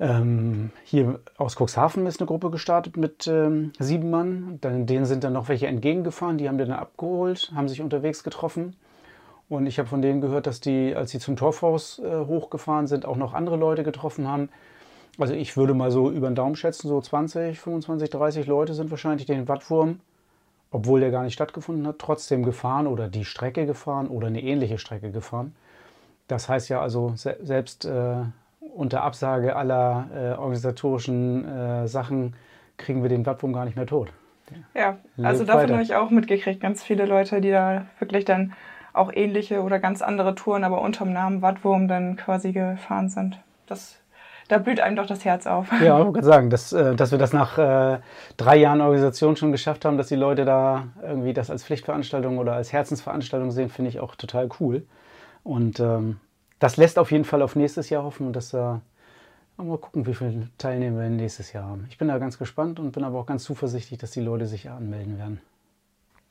ähm, 0.00 0.70
hier 0.84 1.18
aus 1.36 1.56
Cuxhaven 1.56 2.06
ist 2.06 2.20
eine 2.20 2.26
Gruppe 2.26 2.50
gestartet 2.50 2.96
mit 2.96 3.26
ähm, 3.26 3.72
sieben 3.78 4.10
Mann. 4.10 4.58
Dann, 4.60 4.86
denen 4.86 5.06
sind 5.06 5.24
dann 5.24 5.32
noch 5.32 5.48
welche 5.48 5.66
entgegengefahren, 5.66 6.38
die 6.38 6.48
haben 6.48 6.58
die 6.58 6.64
dann 6.64 6.78
abgeholt, 6.78 7.52
haben 7.54 7.68
sich 7.68 7.80
unterwegs 7.80 8.22
getroffen. 8.22 8.76
Und 9.48 9.66
ich 9.66 9.78
habe 9.78 9.88
von 9.88 10.02
denen 10.02 10.20
gehört, 10.20 10.46
dass 10.46 10.60
die, 10.60 10.94
als 10.94 11.10
sie 11.10 11.18
zum 11.18 11.36
Torfhaus 11.36 11.98
äh, 12.00 12.26
hochgefahren 12.26 12.86
sind, 12.86 13.06
auch 13.06 13.16
noch 13.16 13.34
andere 13.34 13.56
Leute 13.56 13.82
getroffen 13.82 14.28
haben. 14.28 14.50
Also 15.18 15.34
ich 15.34 15.56
würde 15.56 15.74
mal 15.74 15.90
so 15.90 16.10
über 16.10 16.30
den 16.30 16.36
Daumen 16.36 16.54
schätzen, 16.54 16.86
so 16.86 17.00
20, 17.00 17.58
25, 17.58 18.10
30 18.10 18.46
Leute 18.46 18.74
sind 18.74 18.90
wahrscheinlich 18.90 19.26
den 19.26 19.48
Wattwurm, 19.48 20.00
obwohl 20.70 21.00
der 21.00 21.10
gar 21.10 21.22
nicht 21.22 21.34
stattgefunden 21.34 21.86
hat, 21.86 21.98
trotzdem 21.98 22.44
gefahren 22.44 22.86
oder 22.86 23.08
die 23.08 23.24
Strecke 23.24 23.66
gefahren 23.66 24.08
oder 24.08 24.26
eine 24.26 24.42
ähnliche 24.42 24.78
Strecke 24.78 25.10
gefahren. 25.10 25.54
Das 26.26 26.48
heißt 26.48 26.68
ja 26.68 26.80
also, 26.80 27.12
se 27.16 27.36
selbst 27.42 27.84
äh, 27.86 28.16
unter 28.74 29.02
Absage 29.02 29.56
aller 29.56 30.08
äh, 30.14 30.38
organisatorischen 30.38 31.44
äh, 31.48 31.88
Sachen 31.88 32.34
kriegen 32.76 33.02
wir 33.02 33.08
den 33.08 33.24
Wattwurm 33.26 33.52
gar 33.52 33.64
nicht 33.64 33.76
mehr 33.76 33.86
tot. 33.86 34.12
Ja, 34.74 34.98
Lebt 35.16 35.28
also 35.28 35.44
davon 35.44 35.62
weiter. 35.62 35.72
habe 35.74 35.82
ich 35.82 35.94
auch 35.94 36.10
mitgekriegt. 36.10 36.60
Ganz 36.60 36.82
viele 36.82 37.06
Leute, 37.06 37.40
die 37.40 37.50
da 37.50 37.86
wirklich 37.98 38.24
dann 38.24 38.52
auch 38.92 39.12
ähnliche 39.12 39.62
oder 39.62 39.78
ganz 39.78 40.02
andere 40.02 40.34
Touren, 40.34 40.64
aber 40.64 40.80
unterm 40.80 41.12
Namen 41.12 41.42
Wattwurm 41.42 41.88
dann 41.88 42.16
quasi 42.16 42.52
gefahren 42.52 43.08
sind. 43.08 43.38
Das, 43.66 44.00
da 44.48 44.58
blüht 44.58 44.80
einem 44.80 44.96
doch 44.96 45.06
das 45.06 45.24
Herz 45.24 45.46
auf. 45.46 45.70
Ja, 45.80 45.98
ich 46.00 46.06
wollte 46.06 46.24
sagen, 46.24 46.50
dass, 46.50 46.72
äh, 46.72 46.94
dass 46.96 47.10
wir 47.10 47.18
das 47.18 47.32
nach 47.32 47.58
äh, 47.58 47.98
drei 48.36 48.56
Jahren 48.56 48.80
Organisation 48.80 49.36
schon 49.36 49.52
geschafft 49.52 49.84
haben, 49.84 49.98
dass 49.98 50.08
die 50.08 50.16
Leute 50.16 50.44
da 50.44 50.88
irgendwie 51.02 51.34
das 51.34 51.50
als 51.50 51.64
Pflichtveranstaltung 51.64 52.38
oder 52.38 52.54
als 52.54 52.72
Herzensveranstaltung 52.72 53.50
sehen, 53.50 53.68
finde 53.68 53.90
ich 53.90 54.00
auch 54.00 54.14
total 54.16 54.48
cool. 54.60 54.86
Und 55.44 55.80
ähm, 55.80 56.18
das 56.58 56.76
lässt 56.76 56.98
auf 56.98 57.12
jeden 57.12 57.24
Fall 57.24 57.42
auf 57.42 57.56
nächstes 57.56 57.90
Jahr 57.90 58.02
hoffen, 58.02 58.32
dass 58.32 58.50
da 58.50 58.80
mal 59.56 59.78
gucken, 59.78 60.06
wie 60.06 60.14
viele 60.14 60.48
Teilnehmer 60.56 61.02
wir 61.02 61.10
nächstes 61.10 61.52
Jahr 61.52 61.64
haben. 61.64 61.86
Ich 61.90 61.98
bin 61.98 62.08
da 62.08 62.18
ganz 62.18 62.38
gespannt 62.38 62.78
und 62.78 62.92
bin 62.92 63.04
aber 63.04 63.18
auch 63.18 63.26
ganz 63.26 63.44
zuversichtlich, 63.44 63.98
dass 63.98 64.12
die 64.12 64.20
Leute 64.20 64.46
sich 64.46 64.70
anmelden 64.70 65.18
werden. 65.18 65.40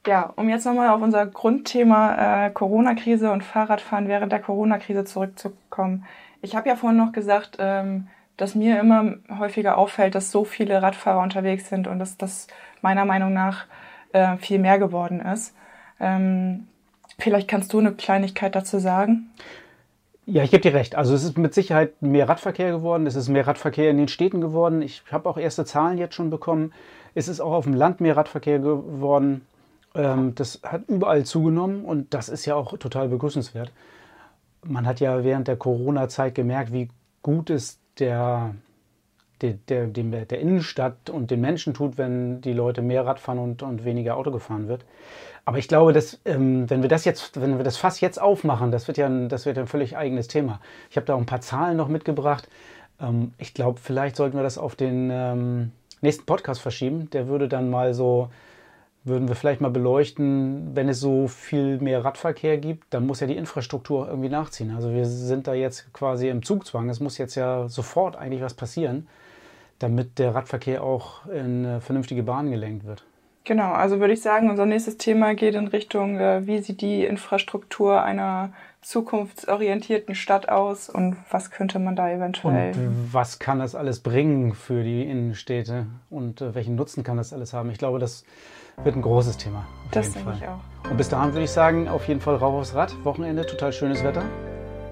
Ja, 0.06 0.32
um 0.38 0.48
jetzt 0.48 0.66
nochmal 0.66 0.90
auf 0.90 1.02
unser 1.02 1.26
Grundthema 1.26 2.46
äh, 2.46 2.50
Corona-Krise 2.52 3.30
und 3.30 3.44
Fahrradfahren 3.44 4.08
während 4.08 4.32
der 4.32 4.40
Corona-Krise 4.40 5.04
zurückzukommen. 5.04 6.06
Ich 6.42 6.56
habe 6.56 6.70
ja 6.70 6.76
vorhin 6.76 6.98
noch 6.98 7.12
gesagt, 7.12 7.58
ähm, 7.60 8.08
dass 8.38 8.56
mir 8.56 8.80
immer 8.80 9.16
häufiger 9.40 9.78
auffällt, 9.78 10.16
dass 10.16 10.32
so 10.32 10.46
viele 10.46 10.82
Radfahrer 10.82 11.22
unterwegs 11.22 11.70
sind 11.70 11.88
und 11.88 12.00
dass 12.00 12.18
das 12.18 12.48
meiner 12.82 13.06
Meinung 13.06 13.34
nach 13.34 13.66
äh, 14.14 14.38
viel 14.38 14.60
mehr 14.60 14.78
geworden 14.80 15.20
ist. 15.22 15.56
Ähm, 16.00 16.68
vielleicht 17.18 17.48
kannst 17.48 17.74
du 17.74 17.80
eine 17.80 17.94
Kleinigkeit 17.94 18.56
dazu 18.56 18.78
sagen. 18.78 19.32
Ja, 20.30 20.44
ich 20.44 20.52
gebe 20.52 20.62
dir 20.62 20.74
recht. 20.74 20.96
Also 20.96 21.16
es 21.16 21.24
ist 21.24 21.38
mit 21.38 21.54
Sicherheit 21.54 22.02
mehr 22.02 22.28
Radverkehr 22.28 22.72
geworden. 22.72 23.08
Es 23.08 23.16
ist 23.16 23.30
mehr 23.30 23.48
Radverkehr 23.48 23.90
in 23.90 23.98
den 23.98 24.10
Städten 24.10 24.42
geworden. 24.42 24.82
Ich 24.82 25.02
habe 25.12 25.28
auch 25.30 25.38
erste 25.38 25.66
Zahlen 25.66 25.98
jetzt 25.98 26.16
schon 26.16 26.30
bekommen. 26.30 26.74
Es 27.16 27.28
ist 27.28 27.40
auch 27.40 27.54
auf 27.54 27.64
dem 27.64 27.74
Land 27.74 28.02
mehr 28.02 28.18
Radverkehr 28.18 28.60
geworden. 28.60 29.48
Ähm, 29.96 30.36
das 30.36 30.62
hat 30.64 30.84
überall 30.90 31.24
zugenommen 31.24 31.86
und 31.86 32.14
das 32.14 32.30
ist 32.30 32.46
ja 32.46 32.56
auch 32.56 32.78
total 32.78 33.08
begrüßenswert. 33.08 33.72
Man 34.68 34.86
hat 34.86 35.00
ja 35.00 35.24
während 35.24 35.48
der 35.48 35.58
Corona-Zeit 35.58 36.36
gemerkt, 36.36 36.74
wie 36.74 36.90
gut 37.22 37.50
es 37.50 37.80
der, 38.00 38.56
der, 39.42 39.54
der, 39.88 39.88
der 39.88 40.40
Innenstadt 40.40 41.10
und 41.10 41.32
den 41.32 41.42
Menschen 41.42 41.74
tut, 41.74 41.98
wenn 41.98 42.42
die 42.42 42.54
Leute 42.54 42.82
mehr 42.82 43.06
Rad 43.06 43.20
fahren 43.20 43.40
und, 43.40 43.64
und 43.64 43.86
weniger 43.86 44.18
Auto 44.18 44.32
gefahren 44.32 44.68
wird. 44.68 44.86
Aber 45.46 45.58
ich 45.58 45.68
glaube, 45.68 45.94
dass, 45.94 46.20
ähm, 46.26 46.70
wenn 46.70 46.82
wir 46.82 46.90
das 46.90 47.06
jetzt, 47.06 47.40
wenn 47.40 47.58
wir 47.58 47.64
das 47.64 47.78
Fass 47.78 48.02
jetzt 48.02 48.22
aufmachen, 48.22 48.72
das 48.72 48.88
wird 48.88 48.98
ja 48.98 49.06
ein, 49.06 49.30
das 49.30 49.46
wird 49.46 49.58
ein 49.58 49.68
völlig 49.68 49.96
eigenes 49.96 50.28
Thema. 50.28 50.60
Ich 50.90 50.98
habe 50.98 51.06
da 51.06 51.16
auch 51.16 51.20
ein 51.20 51.26
paar 51.26 51.42
Zahlen 51.42 51.78
noch 51.78 51.88
mitgebracht. 51.88 52.50
Ähm, 53.00 53.32
ich 53.38 53.54
glaube, 53.54 53.80
vielleicht 53.82 54.16
sollten 54.18 54.36
wir 54.36 54.44
das 54.44 54.58
auf 54.58 54.76
den 54.76 55.10
ähm, 55.12 55.72
nächsten 56.02 56.26
Podcast 56.26 56.60
verschieben. 56.62 57.10
Der 57.12 57.28
würde 57.28 57.48
dann 57.48 57.70
mal 57.70 57.94
so, 57.94 58.30
würden 59.04 59.28
wir 59.28 59.36
vielleicht 59.36 59.62
mal 59.62 59.72
beleuchten, 59.72 60.76
wenn 60.76 60.90
es 60.90 61.00
so 61.00 61.28
viel 61.28 61.80
mehr 61.80 62.04
Radverkehr 62.04 62.58
gibt, 62.58 62.94
dann 62.94 63.08
muss 63.08 63.20
ja 63.20 63.28
die 63.28 63.38
Infrastruktur 63.38 64.08
irgendwie 64.08 64.30
nachziehen. 64.30 64.76
Also 64.76 64.92
wir 64.94 65.06
sind 65.06 65.48
da 65.48 65.54
jetzt 65.54 65.92
quasi 65.94 66.28
im 66.28 66.44
Zugzwang. 66.44 66.90
Es 66.90 67.00
muss 67.00 67.18
jetzt 67.18 67.36
ja 67.36 67.70
sofort 67.70 68.16
eigentlich 68.16 68.42
was 68.42 68.54
passieren, 68.54 69.08
damit 69.80 70.20
der 70.20 70.36
Radverkehr 70.36 70.84
auch 70.84 71.26
in 71.28 71.80
vernünftige 71.82 72.24
Bahnen 72.24 72.52
gelenkt 72.52 72.86
wird. 72.86 73.06
Genau, 73.48 73.72
also 73.72 74.02
würde 74.02 74.12
ich 74.12 74.22
sagen, 74.22 74.50
unser 74.50 74.66
nächstes 74.66 74.98
Thema 74.98 75.34
geht 75.34 75.56
in 75.56 75.68
Richtung, 75.68 76.20
äh, 76.20 76.46
wie 76.46 76.60
sieht 76.60 76.82
die 76.82 77.06
Infrastruktur 77.06 78.04
einer 78.04 78.52
zukunftsorientierten 78.82 80.16
Stadt 80.16 80.50
aus 80.50 80.90
und 80.90 81.16
was 81.32 81.50
könnte 81.50 81.80
man 81.80 81.96
da 81.96 82.12
eventuell. 82.12 82.74
Und 82.74 83.10
was 83.14 83.40
kann 83.40 83.60
das 83.60 83.74
alles 83.74 84.02
bringen 84.02 84.54
für 84.54 84.84
die 84.84 85.02
Innenstädte 85.04 85.86
und 86.10 86.42
äh, 86.42 86.56
welchen 86.56 86.76
Nutzen 86.76 87.06
kann 87.06 87.16
das 87.16 87.32
alles 87.32 87.54
haben? 87.54 87.72
Ich 87.72 87.78
glaube, 87.78 88.00
das 88.00 88.26
wird 88.84 88.98
ein 88.98 89.02
großes 89.02 89.38
Thema. 89.38 89.66
Das 89.92 90.12
denke 90.12 90.34
ich 90.38 90.46
auch. 90.46 90.90
Und 90.92 90.98
bis 90.98 91.08
dahin 91.08 91.32
würde 91.32 91.46
ich 91.46 91.52
sagen, 91.52 91.88
auf 91.88 92.06
jeden 92.10 92.20
Fall 92.20 92.36
rauf 92.36 92.54
aufs 92.54 92.76
Rad. 92.76 92.94
Wochenende, 93.06 93.46
total 93.46 93.72
schönes 93.72 94.04
Wetter. 94.04 94.24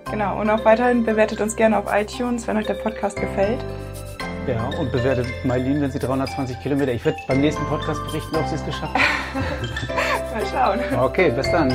Genau, 0.10 0.39
und 0.39 0.50
auch 0.50 0.63
weiterhin 0.63 1.04
bewertet 1.04 1.41
uns 1.41 1.58
gerne 1.58 1.78
auf 1.78 1.88
iTunes, 1.91 2.48
wenn 2.48 2.56
euch 2.56 2.68
der 2.68 2.76
Podcast 2.76 3.20
gefällt. 3.20 3.60
Ja, 4.47 4.69
und 4.77 4.91
bewertet 4.91 5.25
Mailin, 5.43 5.81
wenn 5.81 5.89
sie 5.91 5.97
320 5.97 6.60
Kilometer. 6.60 6.91
Ich 6.91 7.03
werde 7.03 7.17
beim 7.27 7.41
nächsten 7.41 7.65
Podcast 7.65 8.03
berichten, 8.05 8.36
ob 8.36 8.47
sie 8.47 8.55
es 8.55 8.65
geschafft 8.65 8.93
hat. 8.93 10.34
Mal 10.34 10.45
schauen. 10.45 10.99
Okay, 10.99 11.31
bis 11.31 11.49
dann. 11.51 11.71